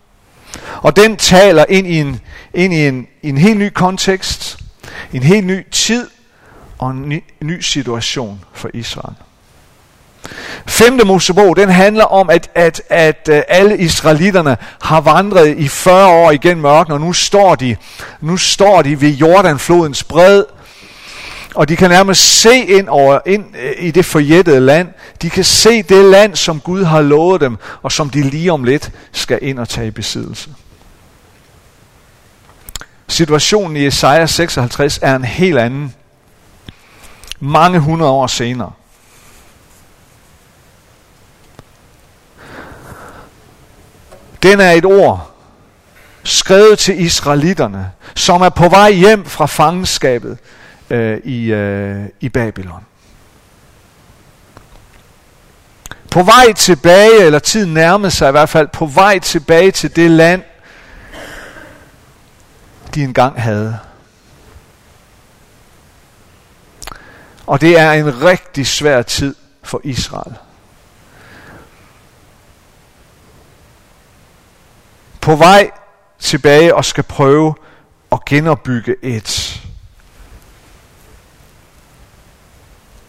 Og 0.76 0.96
den 0.96 1.18
taler 1.18 1.66
ind 1.70 1.88
i 1.88 2.00
en, 2.00 2.22
ind 2.54 2.74
i 2.74 2.88
en, 2.88 3.08
i 3.22 3.30
en 3.30 3.38
helt 3.38 3.60
ny 3.60 3.70
kontekst, 3.70 4.60
en 5.14 5.24
helt 5.24 5.48
ny 5.48 5.70
tid 5.72 6.10
og 6.78 6.92
en 6.92 7.10
ny, 7.10 7.24
ny 7.42 7.62
situation 7.62 8.42
for 8.54 8.70
Israel. 8.74 9.16
Femte 10.66 11.06
Mosebog, 11.06 11.56
den 11.56 11.70
handler 11.70 12.04
om, 12.04 12.30
at, 12.30 12.50
at, 12.56 12.82
at, 12.90 13.30
øh, 13.32 13.42
alle 13.48 13.78
israelitterne 13.78 14.58
har 14.82 15.02
vandret 15.02 15.58
i 15.58 15.68
40 15.68 16.08
år 16.08 16.32
igennem 16.32 16.66
ørkenen, 16.66 17.02
og 17.02 17.08
nu 17.08 17.14
står 17.14 17.56
de, 17.56 17.76
nu 18.22 18.38
står 18.38 18.82
de 18.82 19.02
ved 19.02 19.10
Jordanflodens 19.10 20.04
bred, 20.04 20.44
og 21.56 21.70
de 21.70 21.76
kan 21.76 21.90
nærmest 21.90 22.42
se 22.42 22.58
ind, 22.58 22.88
over, 22.90 23.20
ind 23.26 23.56
øh, 23.56 23.74
i 23.80 23.92
det 23.92 24.06
forjættede 24.06 24.60
land. 24.60 24.90
De 25.22 25.30
kan 25.30 25.44
se 25.44 25.84
det 25.84 26.06
land, 26.06 26.36
som 26.36 26.60
Gud 26.60 26.84
har 26.84 27.02
lovet 27.02 27.42
dem, 27.42 27.58
og 27.82 27.92
som 27.92 28.10
de 28.10 28.22
lige 28.22 28.52
om 28.52 28.64
lidt 28.64 28.92
skal 29.12 29.40
ind 29.42 29.60
og 29.60 29.70
tage 29.70 29.88
i 29.88 29.92
besiddelse. 29.92 30.50
Situationen 33.08 33.78
i 33.78 33.86
Esajas 33.86 34.32
56 34.32 35.00
er 35.02 35.16
en 35.16 35.26
helt 35.26 35.58
anden. 35.58 35.94
Mange 37.40 37.80
hundrede 37.80 38.12
år 38.12 38.28
senere. 38.28 38.72
Den 44.44 44.60
er 44.60 44.72
et 44.72 44.86
ord, 44.86 45.32
skrevet 46.24 46.80
til 46.80 47.02
israelitterne, 47.02 47.92
som 48.16 48.42
er 48.42 48.50
på 48.50 48.70
vej 48.70 48.92
hjem 48.92 49.26
fra 49.26 49.46
fangenskabet 49.46 50.38
øh, 50.90 51.18
i, 51.24 51.52
øh, 51.52 52.06
i 52.20 52.30
Babylon. 52.30 52.86
På 56.12 56.24
vej 56.24 56.54
tilbage, 56.54 57.26
eller 57.26 57.40
tiden 57.40 57.74
nærmede 57.74 58.12
sig 58.12 58.28
i 58.28 58.32
hvert 58.32 58.50
fald, 58.50 58.68
på 58.68 58.86
vej 58.86 59.20
tilbage 59.20 59.72
til 59.72 59.96
det 59.96 60.12
land, 60.12 60.44
de 62.96 63.04
engang 63.04 63.42
havde. 63.42 63.80
Og 67.46 67.62
det 67.62 67.80
er 67.80 67.92
en 67.92 68.24
rigtig 68.24 68.68
svær 68.68 69.02
tid 69.02 69.36
for 69.64 69.82
Israel. 69.84 70.36
på 75.26 75.36
vej 75.36 75.72
tilbage 76.20 76.76
og 76.76 76.86
skal 76.86 77.04
prøve 77.04 77.56
at 78.12 78.26
genopbygge 78.26 78.96
et 79.02 79.45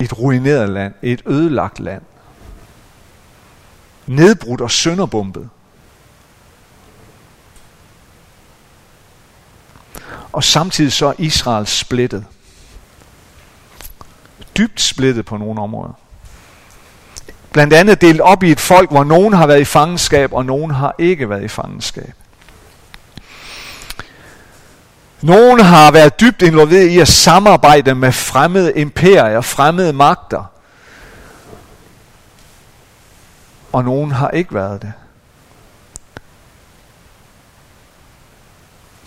et 0.07 0.19
ruineret 0.19 0.69
land, 0.69 0.95
et 1.03 1.23
ødelagt 1.27 1.81
land. 1.81 2.03
Nedbrudt 4.07 4.61
og 4.61 4.71
sønderbumpet. 4.71 5.49
Og 10.33 10.45
samtidig 10.45 10.93
så 10.93 11.07
er 11.07 11.13
Israel 11.19 11.67
splittet. 11.67 12.25
Dybt 14.57 14.81
splittet 14.81 15.27
på 15.27 15.37
nogle 15.37 15.61
områder. 15.61 15.93
Blandt 17.53 17.73
andet 17.75 18.01
delt 18.01 18.21
op 18.21 18.43
i 18.43 18.51
et 18.51 18.61
folk, 18.61 18.91
hvor 18.91 19.05
nogen 19.05 19.33
har 19.33 19.47
været 19.47 19.61
i 19.61 19.65
fangenskab, 19.65 20.33
og 20.33 20.45
nogen 20.45 20.71
har 20.71 20.95
ikke 20.99 21.31
været 21.31 21.45
i 21.45 21.49
fangenskab. 21.49 22.15
Nogen 25.21 25.61
har 25.61 25.91
været 25.91 26.21
dybt 26.21 26.43
involveret 26.43 26.89
i 26.89 26.99
at 26.99 27.09
samarbejde 27.09 27.95
med 27.95 28.13
fremmede 28.13 28.73
imperier, 28.77 29.41
fremmede 29.41 29.93
magter. 29.93 30.45
Og 33.73 33.85
nogen 33.85 34.11
har 34.11 34.31
ikke 34.31 34.55
været 34.55 34.83
det. 34.83 34.93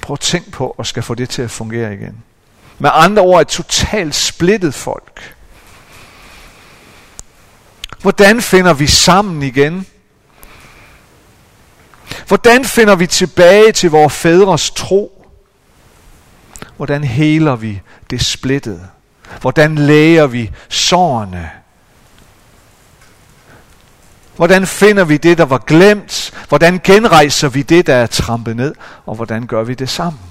Prøv 0.01 0.13
at 0.13 0.19
tænk 0.19 0.51
på 0.51 0.75
at 0.79 0.87
skal 0.87 1.03
få 1.03 1.15
det 1.15 1.29
til 1.29 1.41
at 1.41 1.51
fungere 1.51 1.93
igen. 1.93 2.23
Med 2.79 2.89
andre 2.93 3.21
ord 3.21 3.41
et 3.41 3.47
totalt 3.47 4.15
splittet 4.15 4.73
folk. 4.73 5.35
Hvordan 8.01 8.41
finder 8.41 8.73
vi 8.73 8.87
sammen 8.87 9.43
igen? 9.43 9.85
Hvordan 12.27 12.65
finder 12.65 12.95
vi 12.95 13.07
tilbage 13.07 13.71
til 13.71 13.91
vores 13.91 14.13
fædres 14.13 14.71
tro? 14.71 15.18
Hvordan 16.79 17.03
heler 17.03 17.55
vi 17.55 17.81
det 18.09 18.25
splittede? 18.25 18.87
Hvordan 19.41 19.75
læger 19.75 20.27
vi 20.27 20.51
sårene? 20.69 21.51
Hvordan 24.35 24.67
finder 24.67 25.03
vi 25.03 25.17
det, 25.17 25.37
der 25.37 25.45
var 25.45 25.57
glemt? 25.57 26.33
Hvordan 26.47 26.79
genrejser 26.83 27.49
vi 27.49 27.61
det, 27.61 27.87
der 27.87 27.95
er 27.95 28.07
trampet 28.07 28.55
ned? 28.55 28.75
Og 29.05 29.15
hvordan 29.15 29.47
gør 29.47 29.63
vi 29.63 29.73
det 29.73 29.89
sammen? 29.89 30.21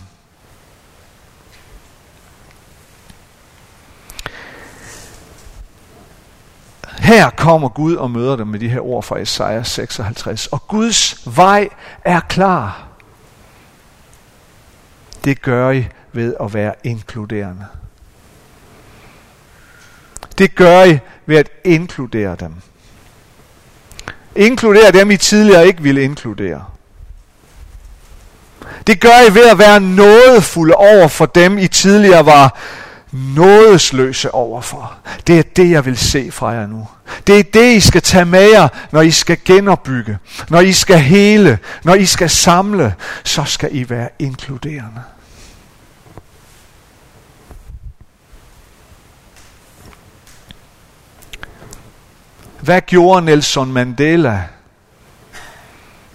Her 6.99 7.31
kommer 7.31 7.69
Gud 7.69 7.95
og 7.95 8.11
møder 8.11 8.37
dem 8.37 8.47
med 8.47 8.61
de 8.61 8.69
her 8.69 8.81
ord 8.81 9.03
fra 9.03 9.17
Isaiah 9.17 9.67
56. 9.67 10.47
Og 10.47 10.69
Guds 10.69 11.37
vej 11.37 11.69
er 12.05 12.21
klar. 12.21 12.89
Det 15.25 15.43
gør 15.43 15.71
I 15.71 15.87
ved 16.13 16.35
at 16.41 16.55
være 16.55 16.75
inkluderende. 16.85 17.67
Det 20.39 20.55
gør 20.55 20.85
I 20.85 20.99
ved 21.27 21.37
at 21.37 21.51
inkludere 21.65 22.37
dem. 22.41 22.55
Inkludere 24.37 24.93
dem, 24.93 25.11
I 25.11 25.17
tidligere 25.17 25.67
ikke 25.67 25.83
ville 25.83 26.03
inkludere. 26.03 26.65
Det 28.87 29.01
gør 29.01 29.31
I 29.31 29.35
ved 29.35 29.49
at 29.51 29.59
være 29.59 29.81
nådefulde 29.81 30.75
over 30.75 31.09
for 31.09 31.27
dem, 31.27 31.59
I 31.59 31.69
tidligere 31.69 32.27
var 32.27 32.59
nådesløse 33.13 34.35
overfor. 34.35 34.95
Det 35.27 35.39
er 35.39 35.43
det, 35.57 35.71
jeg 35.71 35.85
vil 35.85 35.97
se 35.97 36.31
fra 36.31 36.49
jer 36.49 36.67
nu. 36.67 36.89
Det 37.27 37.39
er 37.39 37.43
det, 37.43 37.75
I 37.75 37.81
skal 37.81 38.03
tage 38.03 38.25
med 38.25 38.51
jer, 38.51 38.69
når 38.93 39.03
I 39.03 39.11
skal 39.11 39.39
genopbygge, 39.45 40.19
når 40.49 40.61
I 40.61 40.73
skal 40.73 40.99
hele, 40.99 41.59
når 41.85 41.95
I 41.95 42.07
skal 42.07 42.31
samle, 42.31 42.95
så 43.25 43.45
skal 43.45 43.77
I 43.77 43.91
være 43.91 44.09
inkluderende. 44.19 45.03
Hvad 52.61 52.81
gjorde 52.81 53.25
Nelson 53.27 53.73
Mandela, 53.73 54.45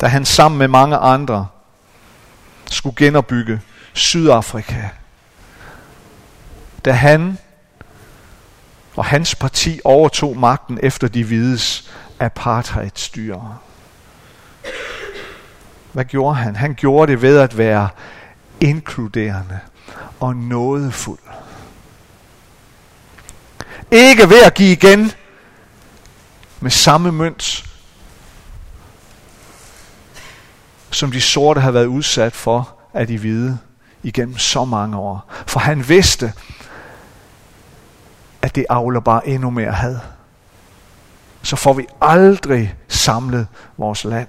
da 0.01 0.07
han 0.07 0.25
sammen 0.25 0.57
med 0.57 0.67
mange 0.67 0.97
andre 0.97 1.47
skulle 2.69 2.95
genopbygge 2.95 3.61
Sydafrika? 3.93 4.89
Da 6.85 6.91
han 6.91 7.37
og 8.95 9.05
hans 9.05 9.35
parti 9.35 9.79
overtog 9.83 10.37
magten 10.37 10.79
efter 10.83 11.07
de 11.07 11.23
hvides 11.23 11.91
apartheidstyre. 12.19 13.57
Hvad 15.91 16.05
gjorde 16.05 16.35
han? 16.35 16.55
Han 16.55 16.75
gjorde 16.75 17.11
det 17.11 17.21
ved 17.21 17.39
at 17.39 17.57
være 17.57 17.89
inkluderende 18.61 19.59
og 20.19 20.35
nådefuld. 20.35 21.19
Ikke 23.91 24.29
ved 24.29 24.43
at 24.43 24.53
give 24.53 24.71
igen 24.71 25.11
med 26.63 26.71
samme 26.71 27.11
mønt, 27.11 27.65
som 30.91 31.11
de 31.11 31.21
sorte 31.21 31.61
har 31.61 31.71
været 31.71 31.85
udsat 31.85 32.33
for 32.33 32.75
af 32.93 33.07
de 33.07 33.17
hvide 33.17 33.59
igennem 34.03 34.37
så 34.37 34.65
mange 34.65 34.97
år. 34.97 35.31
For 35.47 35.59
han 35.59 35.89
vidste, 35.89 36.33
at 38.41 38.55
det 38.55 38.65
avler 38.69 38.99
bare 38.99 39.27
endnu 39.27 39.49
mere 39.49 39.71
had. 39.71 39.99
Så 41.41 41.55
får 41.55 41.73
vi 41.73 41.85
aldrig 42.01 42.75
samlet 42.87 43.47
vores 43.77 44.03
land. 44.03 44.27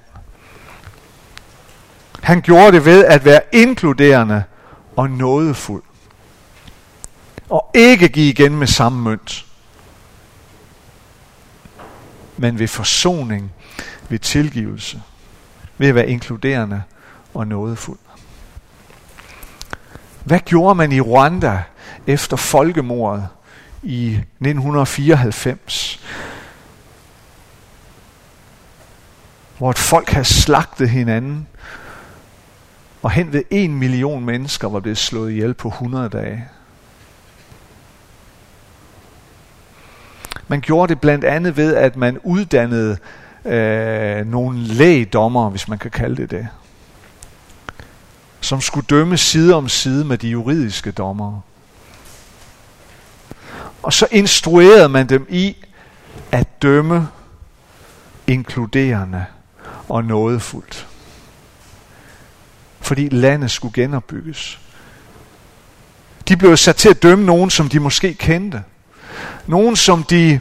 Han 2.23 2.41
gjorde 2.41 2.73
det 2.73 2.85
ved 2.85 3.05
at 3.05 3.25
være 3.25 3.41
inkluderende 3.53 4.45
og 4.97 5.11
nådefuld. 5.11 5.83
Og 7.49 7.71
ikke 7.75 8.09
give 8.09 8.29
igen 8.29 8.57
med 8.57 8.67
samme 8.67 9.03
mønt. 9.03 9.47
Men 12.37 12.59
ved 12.59 12.69
forsoning, 12.69 13.53
ved 14.09 14.19
tilgivelse, 14.19 15.03
ved 15.79 15.89
at 15.89 15.95
være 15.95 16.09
inkluderende 16.09 16.83
og 17.35 17.47
nådefuld. 17.47 17.99
Hvad 20.25 20.41
gjorde 20.41 20.75
man 20.75 20.93
i 20.93 21.01
Rwanda 21.01 21.63
efter 22.07 22.37
folkemordet 22.37 23.29
i 23.83 24.07
1994, 24.15 26.01
hvor 29.59 29.71
et 29.71 29.79
folk 29.79 30.09
havde 30.09 30.25
slagtet 30.25 30.91
hinanden, 30.91 31.47
og 33.03 33.11
hen 33.11 33.33
ved 33.33 33.43
en 33.51 33.75
million 33.75 34.25
mennesker 34.25 34.69
var 34.69 34.81
blevet 34.81 34.99
slået 34.99 35.31
ihjel 35.31 35.55
på 35.55 35.69
100 35.69 36.09
dage. 36.09 36.49
Man 40.49 40.61
gjorde 40.61 40.91
det 40.91 41.01
blandt 41.01 41.25
andet 41.25 41.57
ved, 41.57 41.75
at 41.75 41.97
man 41.97 42.19
uddannede 42.23 42.97
øh, 43.45 44.27
nogle 44.27 44.59
lægdommer, 44.59 45.51
hvis 45.51 45.69
man 45.69 45.79
kan 45.79 45.91
kalde 45.91 46.17
det 46.17 46.31
det, 46.31 46.49
som 48.41 48.61
skulle 48.61 48.87
dømme 48.91 49.17
side 49.17 49.55
om 49.55 49.69
side 49.69 50.05
med 50.05 50.19
de 50.19 50.29
juridiske 50.29 50.91
dommere. 50.91 51.41
Og 53.83 53.93
så 53.93 54.07
instruerede 54.11 54.89
man 54.89 55.07
dem 55.07 55.27
i 55.31 55.57
at 56.33 56.63
dømme 56.63 57.09
inkluderende 58.27 59.25
og 59.89 60.05
nådefuldt. 60.05 60.87
Fordi 62.81 63.09
landet 63.09 63.51
skulle 63.51 63.75
genopbygges. 63.75 64.61
De 66.29 66.37
blev 66.37 66.57
sat 66.57 66.77
til 66.77 66.89
at 66.89 67.03
dømme 67.03 67.25
nogen, 67.25 67.51
som 67.51 67.69
de 67.69 67.81
måske 67.81 68.15
kendte. 68.15 68.63
Nogen, 69.47 69.77
som 69.77 70.03
de 70.03 70.41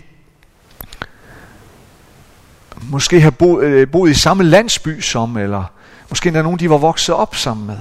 måske 2.81 3.21
har 3.21 3.29
boet, 3.31 3.63
øh, 3.63 3.91
boet 3.91 4.11
i 4.11 4.13
samme 4.13 4.43
landsby 4.43 5.01
som, 5.01 5.37
eller 5.37 5.63
måske 6.09 6.27
endda 6.27 6.41
nogen, 6.41 6.59
de 6.59 6.69
var 6.69 6.77
vokset 6.77 7.15
op 7.15 7.35
sammen 7.35 7.67
med. 7.67 7.77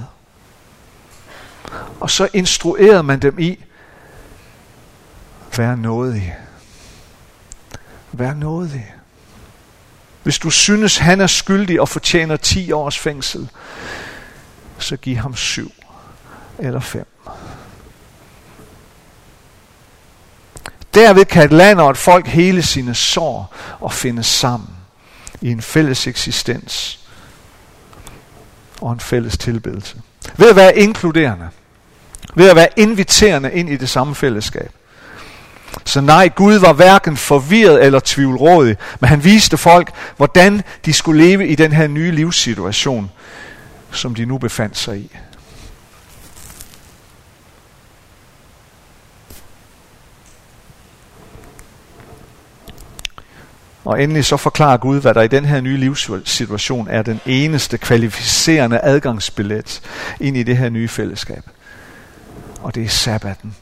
Og 1.99 2.09
så 2.09 2.27
instruerede 2.33 3.03
man 3.03 3.19
dem 3.19 3.39
i, 3.39 3.59
Vær 5.57 5.75
nådig. 5.75 6.37
Vær 8.11 8.33
nådig. 8.33 8.93
Hvis 10.23 10.39
du 10.39 10.49
synes, 10.49 10.97
han 10.97 11.21
er 11.21 11.27
skyldig 11.27 11.81
og 11.81 11.89
fortjener 11.89 12.37
10 12.37 12.71
års 12.71 12.99
fængsel, 12.99 13.49
så 14.77 14.97
giv 14.97 15.15
ham 15.15 15.35
syv 15.35 15.71
eller 16.59 16.79
fem. 16.79 17.12
Derved 20.93 21.25
kan 21.25 21.43
et 21.43 21.51
land 21.51 21.79
og 21.79 21.91
et 21.91 21.97
folk 21.97 22.27
hele 22.27 22.61
sine 22.61 22.95
sår 22.95 23.55
og 23.79 23.93
finde 23.93 24.23
sammen 24.23 24.69
i 25.41 25.51
en 25.51 25.61
fælles 25.61 26.07
eksistens 26.07 26.99
og 28.81 28.93
en 28.93 28.99
fælles 28.99 29.37
tilbedelse. 29.37 29.95
Ved 30.37 30.49
at 30.49 30.55
være 30.55 30.77
inkluderende. 30.77 31.49
Ved 32.35 32.49
at 32.49 32.55
være 32.55 32.67
inviterende 32.77 33.53
ind 33.53 33.69
i 33.69 33.77
det 33.77 33.89
samme 33.89 34.15
fællesskab. 34.15 34.71
Så 35.85 36.01
nej, 36.01 36.27
Gud 36.27 36.55
var 36.55 36.73
hverken 36.73 37.17
forvirret 37.17 37.83
eller 37.85 37.99
tvivlrådig, 38.03 38.77
men 38.99 39.07
han 39.07 39.23
viste 39.23 39.57
folk, 39.57 39.91
hvordan 40.17 40.61
de 40.85 40.93
skulle 40.93 41.23
leve 41.23 41.47
i 41.47 41.55
den 41.55 41.73
her 41.73 41.87
nye 41.87 42.11
livssituation, 42.11 43.11
som 43.91 44.15
de 44.15 44.25
nu 44.25 44.37
befandt 44.37 44.77
sig 44.77 44.97
i. 44.97 45.11
Og 53.85 54.03
endelig 54.03 54.25
så 54.25 54.37
forklarer 54.37 54.77
Gud, 54.77 55.01
hvad 55.01 55.13
der 55.13 55.21
i 55.21 55.27
den 55.27 55.45
her 55.45 55.61
nye 55.61 55.77
livssituation 55.77 56.87
er 56.87 57.01
den 57.01 57.21
eneste 57.25 57.77
kvalificerende 57.77 58.79
adgangsbillet 58.83 59.81
ind 60.19 60.37
i 60.37 60.43
det 60.43 60.57
her 60.57 60.69
nye 60.69 60.87
fællesskab. 60.87 61.43
Og 62.61 62.75
det 62.75 62.83
er 62.83 62.89
sabbaten. 62.89 63.55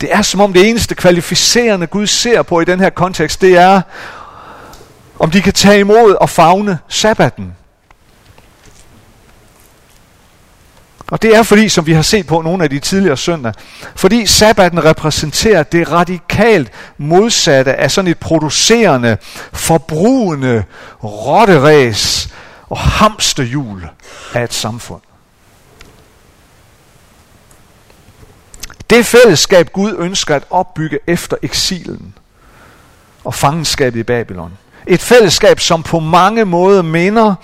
Det 0.00 0.14
er 0.14 0.22
som 0.22 0.40
om 0.40 0.52
det 0.52 0.68
eneste 0.68 0.94
kvalificerende 0.94 1.86
Gud 1.86 2.06
ser 2.06 2.42
på 2.42 2.60
i 2.60 2.64
den 2.64 2.80
her 2.80 2.90
kontekst, 2.90 3.40
det 3.40 3.56
er, 3.56 3.80
om 5.18 5.30
de 5.30 5.42
kan 5.42 5.52
tage 5.52 5.80
imod 5.80 6.16
og 6.20 6.30
fagne 6.30 6.78
sabbaten. 6.88 7.56
Og 11.10 11.22
det 11.22 11.36
er 11.36 11.42
fordi, 11.42 11.68
som 11.68 11.86
vi 11.86 11.92
har 11.92 12.02
set 12.02 12.26
på 12.26 12.42
nogle 12.42 12.64
af 12.64 12.70
de 12.70 12.78
tidligere 12.78 13.16
søndage, 13.16 13.54
fordi 13.96 14.26
sabbaten 14.26 14.84
repræsenterer 14.84 15.62
det 15.62 15.92
radikalt 15.92 16.70
modsatte 16.98 17.74
af 17.74 17.90
sådan 17.90 18.10
et 18.10 18.18
producerende, 18.18 19.16
forbrugende 19.52 20.64
rotteræs 21.04 22.28
og 22.68 22.78
hamsterhjul 22.78 23.88
af 24.34 24.44
et 24.44 24.54
samfund. 24.54 25.00
Det 28.90 29.06
fællesskab, 29.06 29.72
Gud 29.72 29.94
ønsker 29.98 30.36
at 30.36 30.44
opbygge 30.50 30.98
efter 31.06 31.36
eksilen 31.42 32.14
og 33.24 33.34
fangenskabet 33.34 34.00
i 34.00 34.02
Babylon. 34.02 34.58
Et 34.90 35.00
fællesskab, 35.00 35.60
som 35.60 35.82
på 35.82 36.00
mange 36.00 36.44
måder 36.44 36.82
minder 36.82 37.34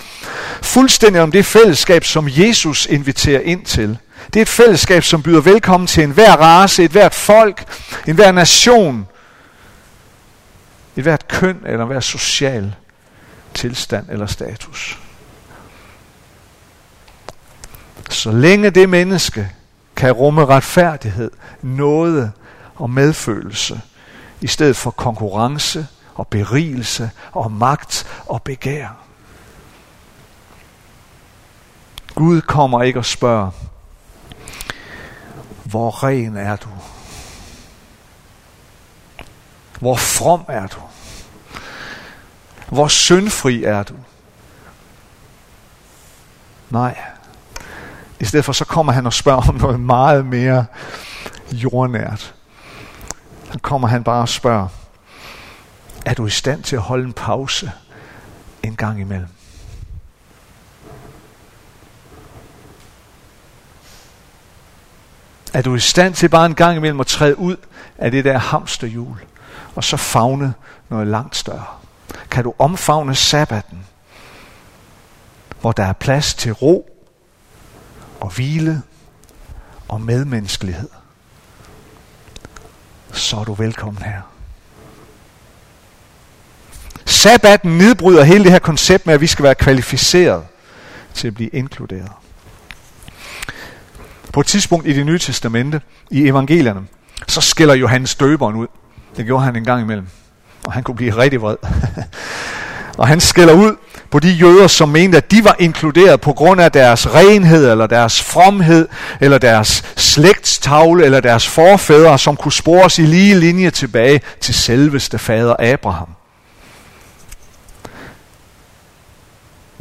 fuldstændig 0.63 1.23
om 1.23 1.33
det 1.33 1.47
fællesskab, 1.47 2.05
som 2.05 2.29
Jesus 2.31 2.87
inviterer 2.87 3.41
ind 3.41 3.65
til. 3.65 3.99
Det 4.27 4.41
er 4.41 4.43
et 4.43 4.49
fællesskab, 4.49 5.03
som 5.05 5.23
byder 5.23 5.41
velkommen 5.41 5.87
til 5.87 6.05
enhver 6.05 6.33
race, 6.33 6.85
et 6.85 6.91
hvert 6.91 7.15
folk, 7.15 7.65
enhver 8.07 8.33
nation, 8.33 9.07
et 10.97 11.03
hvert 11.03 11.29
køn 11.29 11.61
eller 11.67 11.85
hver 11.85 12.01
social 12.01 12.75
tilstand 13.55 14.07
eller 14.11 14.27
status. 14.27 14.99
Så 18.11 18.31
længe 18.33 18.71
det 18.71 18.89
menneske 18.89 19.51
kan 19.97 20.13
rumme 20.13 20.47
retfærdighed, 20.47 21.31
nåde 21.63 22.33
og 22.75 22.91
medfølelse, 22.91 23.81
i 24.41 24.47
stedet 24.47 24.77
for 24.77 24.91
konkurrence 24.91 25.87
og 26.15 26.29
berigelse 26.29 27.11
og 27.33 27.53
magt 27.53 28.07
og 28.27 28.43
begær. 28.43 28.89
Gud 32.15 32.41
kommer 32.41 32.83
ikke 32.83 32.99
og 32.99 33.05
spørger, 33.05 33.51
hvor 35.65 36.05
ren 36.05 36.37
er 36.37 36.57
du? 36.57 36.69
Hvor 39.81 39.97
from 39.97 40.45
er 40.49 40.67
du? 40.67 40.81
Hvor 42.69 42.89
syndfri 42.89 43.65
er 43.65 43.83
du? 43.83 43.95
Nej. 46.71 46.99
I 48.21 48.25
stedet 48.25 48.45
for 48.45 48.53
så 48.53 48.65
kommer 48.65 48.93
han 48.93 49.07
og 49.07 49.13
spørger 49.13 49.49
om 49.49 49.55
noget 49.55 49.81
meget 49.81 50.27
mere 50.27 50.67
jordnært. 51.53 52.35
Så 53.53 53.59
kommer 53.59 53.89
han 53.89 54.05
bare 54.05 54.23
og 54.23 54.29
spørger, 54.29 54.69
er 56.05 56.15
du 56.15 56.27
i 56.27 56.31
stand 56.31 56.63
til 56.63 56.77
at 56.77 56.83
holde 56.83 57.05
en 57.05 57.13
pause 57.13 57.73
en 58.63 58.77
gang 58.77 59.01
imellem? 59.01 59.29
Er 65.53 65.63
du 65.63 65.75
i 65.75 65.81
stand 65.81 66.15
til 66.15 66.29
bare 66.29 66.47
en 66.47 66.55
gang 66.55 66.77
imellem 66.77 67.01
at 67.01 67.07
træde 67.07 67.39
ud 67.39 67.57
af 67.99 68.11
det 68.11 68.25
der 68.25 68.39
hamsterhjul, 68.39 69.25
og 69.75 69.85
så 69.85 69.97
fagne 69.97 70.55
noget 70.89 71.07
langt 71.07 71.37
større? 71.37 71.67
Kan 72.31 72.45
du 72.45 72.55
omfavne 72.59 73.15
sabbaten, 73.15 73.87
hvor 75.61 75.73
der 75.73 75.85
er 75.85 75.93
plads 75.93 76.35
til 76.35 76.53
ro 76.53 76.91
og 78.21 78.35
hvile 78.35 78.83
og 79.89 80.01
medmenneskelighed? 80.01 80.89
Så 83.13 83.37
er 83.37 83.45
du 83.45 83.55
velkommen 83.55 84.03
her. 84.03 84.34
Sabbaten 87.25 87.79
nedbryder 87.79 88.25
hele 88.25 88.45
det 88.45 88.53
her 88.53 88.59
koncept 88.59 89.07
med, 89.07 89.15
at 89.15 89.21
vi 89.21 89.27
skal 89.27 89.43
være 89.43 89.55
kvalificeret 89.55 90.43
til 91.15 91.29
at 91.29 91.35
blive 91.35 91.49
inkluderet. 91.49 92.11
På 94.33 94.41
et 94.41 94.47
tidspunkt 94.47 94.87
i 94.87 94.93
det 94.93 95.07
nye 95.07 95.19
testamente, 95.19 95.81
i 96.11 96.29
evangelierne, 96.29 96.81
så 97.29 97.41
skiller 97.41 97.75
Johannes 97.75 98.15
døberen 98.15 98.57
ud. 98.57 98.67
Det 99.17 99.27
gjorde 99.27 99.45
han 99.45 99.57
en 99.57 99.65
gang 99.65 99.83
imellem. 99.83 100.07
Og 100.65 100.73
han 100.73 100.83
kunne 100.83 100.95
blive 100.95 101.17
rigtig 101.17 101.41
vred. 101.43 101.57
og 102.99 103.09
han 103.09 103.21
skiller 103.21 103.53
ud 103.53 103.77
på 104.11 104.19
de 104.19 104.31
jøder, 104.31 104.67
som 104.67 104.89
mente, 104.89 105.19
at 105.19 105.31
de 105.31 105.45
var 105.45 105.57
inkluderet 105.59 106.21
på 106.21 106.33
grund 106.33 106.61
af 106.61 106.73
deres 106.73 107.15
renhed, 107.15 107.71
eller 107.71 107.87
deres 107.87 108.23
fromhed, 108.23 108.89
eller 109.21 109.39
deres 109.39 109.85
slægtstavle, 109.97 111.05
eller 111.05 111.21
deres 111.21 111.49
forfædre, 111.49 112.19
som 112.19 112.37
kunne 112.37 112.53
spores 112.53 112.99
i 112.99 113.03
lige 113.03 113.35
linje 113.35 113.71
tilbage 113.71 114.21
til 114.41 114.55
selveste 114.55 115.19
fader 115.19 115.57
Abraham. 115.59 116.09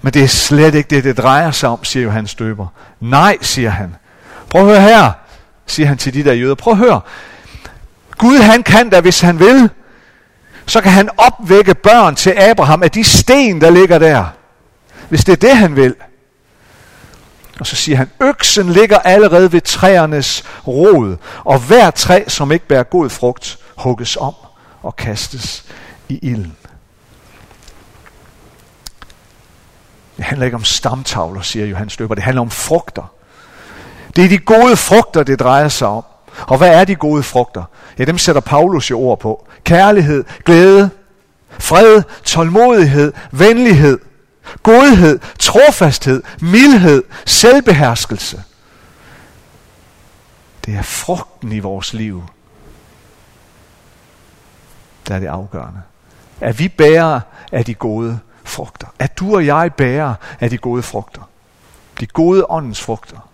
Men 0.04 0.14
det 0.14 0.24
er 0.24 0.28
slet 0.28 0.76
ikke 0.76 0.96
det, 0.96 1.04
det 1.04 1.18
drejer 1.18 1.52
sig 1.52 1.70
om, 1.70 1.84
siger 1.84 2.04
Johannes 2.04 2.36
døber. 2.36 2.68
Nej, 3.00 3.38
siger 3.42 3.70
han. 3.70 3.96
Prøv 4.50 4.62
at 4.62 4.68
høre 4.68 4.82
her, 4.82 5.12
siger 5.68 5.88
han 5.88 5.98
til 5.98 6.14
de 6.14 6.24
der 6.24 6.34
jøder. 6.34 6.56
Prøv 6.56 6.72
at 6.72 6.78
høre. 6.78 7.02
Gud 8.18 8.38
han 8.38 8.64
kan 8.64 8.90
da, 8.90 9.02
hvis 9.02 9.22
han 9.22 9.40
vil, 9.40 9.70
så 10.66 10.82
kan 10.82 10.92
han 10.92 11.10
opvække 11.18 11.76
børn 11.76 12.16
til 12.16 12.30
Abraham 12.30 12.84
af 12.84 12.92
de 12.92 13.04
sten, 13.04 13.62
der 13.62 13.70
ligger 13.70 14.00
der. 14.00 14.26
Hvis 15.10 15.26
det 15.26 15.32
er 15.32 15.48
det, 15.48 15.58
han 15.58 15.76
vil. 15.76 15.96
Og 17.60 17.68
så 17.68 17.76
siger 17.76 17.98
han, 17.98 18.10
øksen 18.22 18.70
ligger 18.70 19.00
allerede 19.00 19.52
ved 19.52 19.62
træernes 19.62 20.44
rod, 20.68 21.18
og 21.44 21.60
hver 21.60 21.92
træ, 21.92 22.24
som 22.28 22.52
ikke 22.52 22.68
bærer 22.68 22.84
god 22.84 23.10
frugt, 23.10 23.58
hugges 23.78 24.18
om 24.18 24.34
og 24.82 24.96
kastes 24.96 25.66
i 26.10 26.20
ilden. 26.22 26.56
Det 30.18 30.26
handler 30.26 30.46
ikke 30.46 30.56
om 30.56 30.64
stamtavler, 30.64 31.42
siger 31.42 31.66
Johannes 31.66 31.98
Døber. 31.98 32.16
Det 32.16 32.24
handler 32.24 32.42
om 32.42 32.50
frugter. 32.50 33.14
Det 34.16 34.26
er 34.26 34.30
de 34.30 34.38
gode 34.38 34.78
frugter, 34.78 35.24
det 35.24 35.40
drejer 35.40 35.68
sig 35.68 35.88
om. 35.88 36.04
Og 36.48 36.58
hvad 36.58 36.70
er 36.70 36.86
de 36.86 36.96
gode 36.96 37.24
frugter? 37.24 37.64
Ja, 38.00 38.06
dem 38.06 38.18
sætter 38.18 38.42
Paulus 38.42 38.92
jo 38.92 39.00
ord 39.00 39.20
på. 39.20 39.48
Kærlighed, 39.64 40.24
glæde, 40.46 40.90
fred, 41.60 42.04
tålmodighed, 42.24 43.14
venlighed, 43.32 44.00
godhed, 44.64 45.20
trofasthed, 45.40 46.24
mildhed, 46.42 47.04
selvbeherskelse. 47.26 48.44
Det 50.66 50.76
er 50.76 50.82
frugten 50.82 51.52
i 51.52 51.60
vores 51.60 51.94
liv, 51.94 52.24
der 55.08 55.16
er 55.16 55.20
det 55.20 55.28
afgørende. 55.28 55.82
Er 56.42 56.52
vi 56.52 56.68
bærer 56.68 57.20
af 57.52 57.66
de 57.66 57.74
gode 57.74 58.20
frugter. 58.44 58.88
At 59.00 59.20
du 59.20 59.36
og 59.36 59.46
jeg 59.46 59.74
bærer 59.78 60.14
af 60.40 60.50
de 60.50 60.58
gode 60.58 60.84
frugter. 60.84 61.22
De 62.00 62.06
gode 62.06 62.46
åndens 62.50 62.82
frugter. 62.82 63.30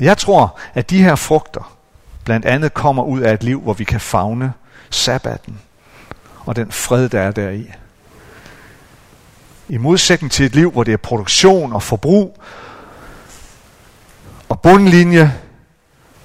Jeg 0.00 0.18
tror, 0.18 0.58
at 0.74 0.90
de 0.90 1.02
her 1.02 1.14
frugter 1.14 1.76
blandt 2.24 2.46
andet 2.46 2.74
kommer 2.74 3.02
ud 3.02 3.20
af 3.20 3.34
et 3.34 3.42
liv, 3.42 3.60
hvor 3.60 3.72
vi 3.72 3.84
kan 3.84 4.00
fagne 4.00 4.52
sabbaten 4.90 5.60
og 6.44 6.56
den 6.56 6.72
fred, 6.72 7.08
der 7.08 7.20
er 7.20 7.30
deri. 7.30 7.70
I 9.68 9.76
modsætning 9.76 10.32
til 10.32 10.46
et 10.46 10.54
liv, 10.54 10.70
hvor 10.70 10.84
det 10.84 10.92
er 10.92 10.96
produktion 10.96 11.72
og 11.72 11.82
forbrug 11.82 12.38
og 14.48 14.60
bundlinje 14.60 15.34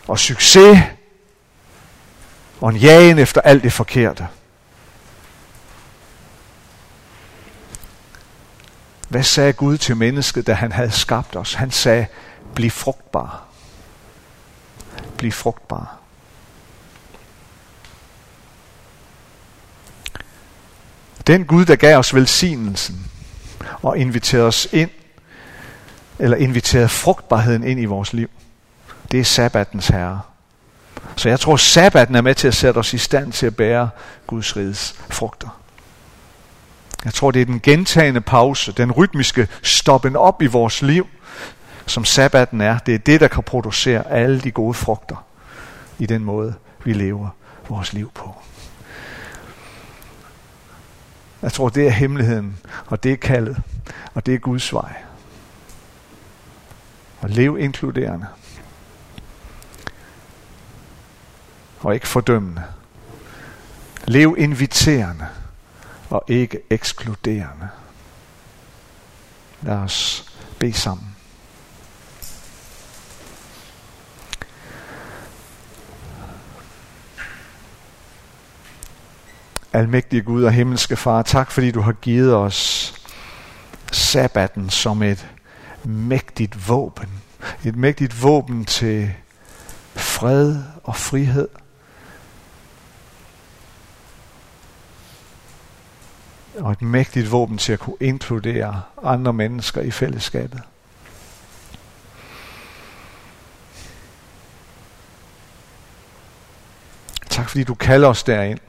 og 0.07 0.19
succes 0.19 0.79
og 2.61 2.69
en 2.69 2.75
jagen 2.75 3.19
efter 3.19 3.41
alt 3.41 3.63
det 3.63 3.73
forkerte. 3.73 4.27
Hvad 9.13 9.23
sagde 9.23 9.53
Gud 9.53 9.77
til 9.77 9.97
mennesket, 9.97 10.47
da 10.47 10.53
han 10.53 10.71
havde 10.71 10.91
skabt 10.91 11.35
os? 11.35 11.53
Han 11.53 11.71
sagde, 11.71 12.05
bliv 12.55 12.69
frugtbar 12.69 13.43
Bliv 15.17 15.31
frugtbar. 15.31 15.97
Den 21.27 21.45
Gud, 21.45 21.65
der 21.65 21.75
gav 21.75 21.97
os 21.97 22.13
velsignelsen 22.13 23.11
og 23.81 23.97
inviterede 23.97 24.47
os 24.47 24.67
ind, 24.71 24.89
eller 26.19 26.37
inviterede 26.37 26.89
frugtbarheden 26.89 27.63
ind 27.63 27.79
i 27.79 27.85
vores 27.85 28.13
liv, 28.13 28.29
det 29.11 29.19
er 29.19 29.23
sabbatens 29.23 29.87
herre. 29.87 30.21
Så 31.15 31.29
jeg 31.29 31.39
tror, 31.39 31.57
sabbaten 31.57 32.15
er 32.15 32.21
med 32.21 32.35
til 32.35 32.47
at 32.47 32.55
sætte 32.55 32.77
os 32.77 32.93
i 32.93 32.97
stand 32.97 33.31
til 33.31 33.45
at 33.45 33.55
bære 33.55 33.89
Guds 34.27 34.55
riges 34.55 34.95
frugter. 35.09 35.62
Jeg 37.05 37.13
tror, 37.13 37.31
det 37.31 37.41
er 37.41 37.45
den 37.45 37.59
gentagende 37.59 38.21
pause, 38.21 38.71
den 38.71 38.91
rytmiske 38.91 39.47
stoppen 39.61 40.15
op 40.15 40.41
i 40.41 40.45
vores 40.45 40.81
liv, 40.81 41.07
som 41.85 42.05
sabbaten 42.05 42.61
er, 42.61 42.77
det 42.77 42.93
er 42.95 42.99
det, 42.99 43.21
der 43.21 43.27
kan 43.27 43.43
producere 43.43 44.11
alle 44.11 44.41
de 44.41 44.51
gode 44.51 44.73
frugter 44.73 45.25
i 45.99 46.05
den 46.05 46.23
måde, 46.23 46.53
vi 46.83 46.93
lever 46.93 47.29
vores 47.69 47.93
liv 47.93 48.11
på. 48.11 48.35
Jeg 51.41 51.53
tror, 51.53 51.69
det 51.69 51.87
er 51.87 51.91
hemmeligheden, 51.91 52.57
og 52.85 53.03
det 53.03 53.11
er 53.11 53.15
kaldet, 53.15 53.57
og 54.13 54.25
det 54.25 54.33
er 54.33 54.37
Guds 54.37 54.73
vej. 54.73 54.93
Og 57.21 57.29
lev 57.29 57.57
inkluderende. 57.59 58.27
Og 61.79 61.93
ikke 61.93 62.07
fordømmende. 62.07 62.63
Lev 64.05 64.35
inviterende 64.37 65.27
og 66.13 66.23
ikke 66.27 66.59
ekskluderende. 66.69 67.69
Lad 69.61 69.75
os 69.75 70.25
bede 70.59 70.73
sammen. 70.73 71.15
Almægtige 79.73 80.21
Gud 80.21 80.43
og 80.43 80.51
himmelske 80.51 80.95
Far, 80.95 81.21
tak 81.21 81.51
fordi 81.51 81.71
du 81.71 81.81
har 81.81 81.91
givet 81.91 82.35
os 82.35 82.93
sabbaten 83.91 84.69
som 84.69 85.03
et 85.03 85.27
mægtigt 85.83 86.69
våben. 86.69 87.09
Et 87.65 87.75
mægtigt 87.75 88.23
våben 88.23 88.65
til 88.65 89.11
fred 89.95 90.63
og 90.83 90.95
frihed. 90.95 91.47
Og 96.59 96.71
et 96.71 96.81
mægtigt 96.81 97.31
våben 97.31 97.57
til 97.57 97.73
at 97.73 97.79
kunne 97.79 97.97
inkludere 97.99 98.81
andre 99.03 99.33
mennesker 99.33 99.81
i 99.81 99.91
fællesskabet. 99.91 100.61
Tak 107.29 107.49
fordi 107.49 107.63
du 107.63 107.75
kalder 107.75 108.07
os 108.07 108.23
derind 108.23 108.59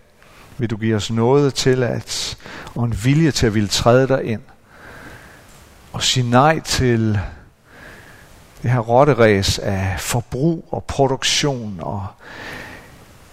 vil 0.58 0.70
du 0.70 0.76
give 0.76 0.96
os 0.96 1.10
noget 1.10 1.54
til 1.54 1.82
at, 1.82 2.38
og 2.74 2.84
en 2.84 3.04
vilje 3.04 3.30
til 3.30 3.46
at 3.46 3.54
ville 3.54 3.68
træde 3.68 4.08
dig 4.08 4.24
ind. 4.24 4.40
Og 5.92 6.02
sige 6.02 6.30
nej 6.30 6.60
til 6.60 7.20
det 8.62 8.70
her 8.70 8.78
rotteræs 8.78 9.58
af 9.58 9.94
forbrug 9.98 10.68
og 10.70 10.84
produktion 10.84 11.78
og, 11.80 12.06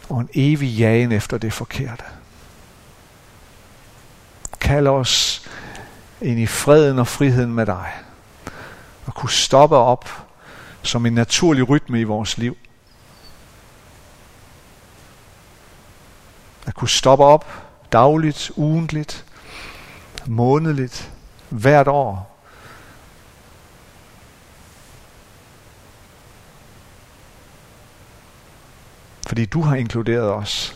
og 0.10 0.22
en 0.22 0.30
evig 0.34 0.70
jagen 0.70 1.12
efter 1.12 1.38
det 1.38 1.54
forkerte 1.54 2.04
kalde 4.72 4.90
os 4.90 5.48
ind 6.22 6.40
i 6.40 6.48
freden 6.48 7.00
og 7.00 7.08
friheden 7.08 7.54
med 7.54 7.66
dig. 7.66 7.92
Og 9.06 9.14
kunne 9.14 9.30
stoppe 9.30 9.76
op 9.76 10.10
som 10.84 11.06
en 11.06 11.14
naturlig 11.14 11.70
rytme 11.70 12.00
i 12.00 12.04
vores 12.04 12.38
liv. 12.38 12.58
at 16.68 16.76
kunne 16.76 16.90
stoppe 16.90 17.26
op 17.26 17.46
dagligt, 17.92 18.52
ugentligt, 18.56 19.26
månedligt, 20.26 21.12
hvert 21.50 21.88
år. 21.88 22.38
Fordi 29.28 29.46
du 29.46 29.62
har 29.62 29.76
inkluderet 29.76 30.34
os. 30.34 30.76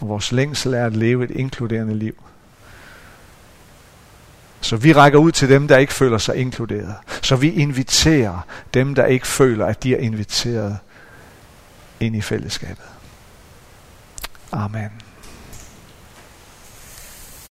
Og 0.00 0.08
vores 0.08 0.32
længsel 0.32 0.74
er 0.74 0.86
at 0.86 0.96
leve 0.96 1.24
et 1.24 1.30
inkluderende 1.30 1.94
liv. 1.94 2.25
Så 4.60 4.76
vi 4.76 4.92
rækker 4.92 5.18
ud 5.18 5.32
til 5.32 5.48
dem, 5.48 5.68
der 5.68 5.78
ikke 5.78 5.92
føler 5.92 6.18
sig 6.18 6.36
inkluderet. 6.36 6.94
Så 7.22 7.36
vi 7.36 7.50
inviterer 7.50 8.46
dem, 8.74 8.94
der 8.94 9.04
ikke 9.04 9.26
føler, 9.26 9.66
at 9.66 9.82
de 9.82 9.94
er 9.94 9.98
inviteret 9.98 10.78
ind 12.00 12.16
i 12.16 12.20
fællesskabet. 12.20 12.84
Amen. 14.52 15.05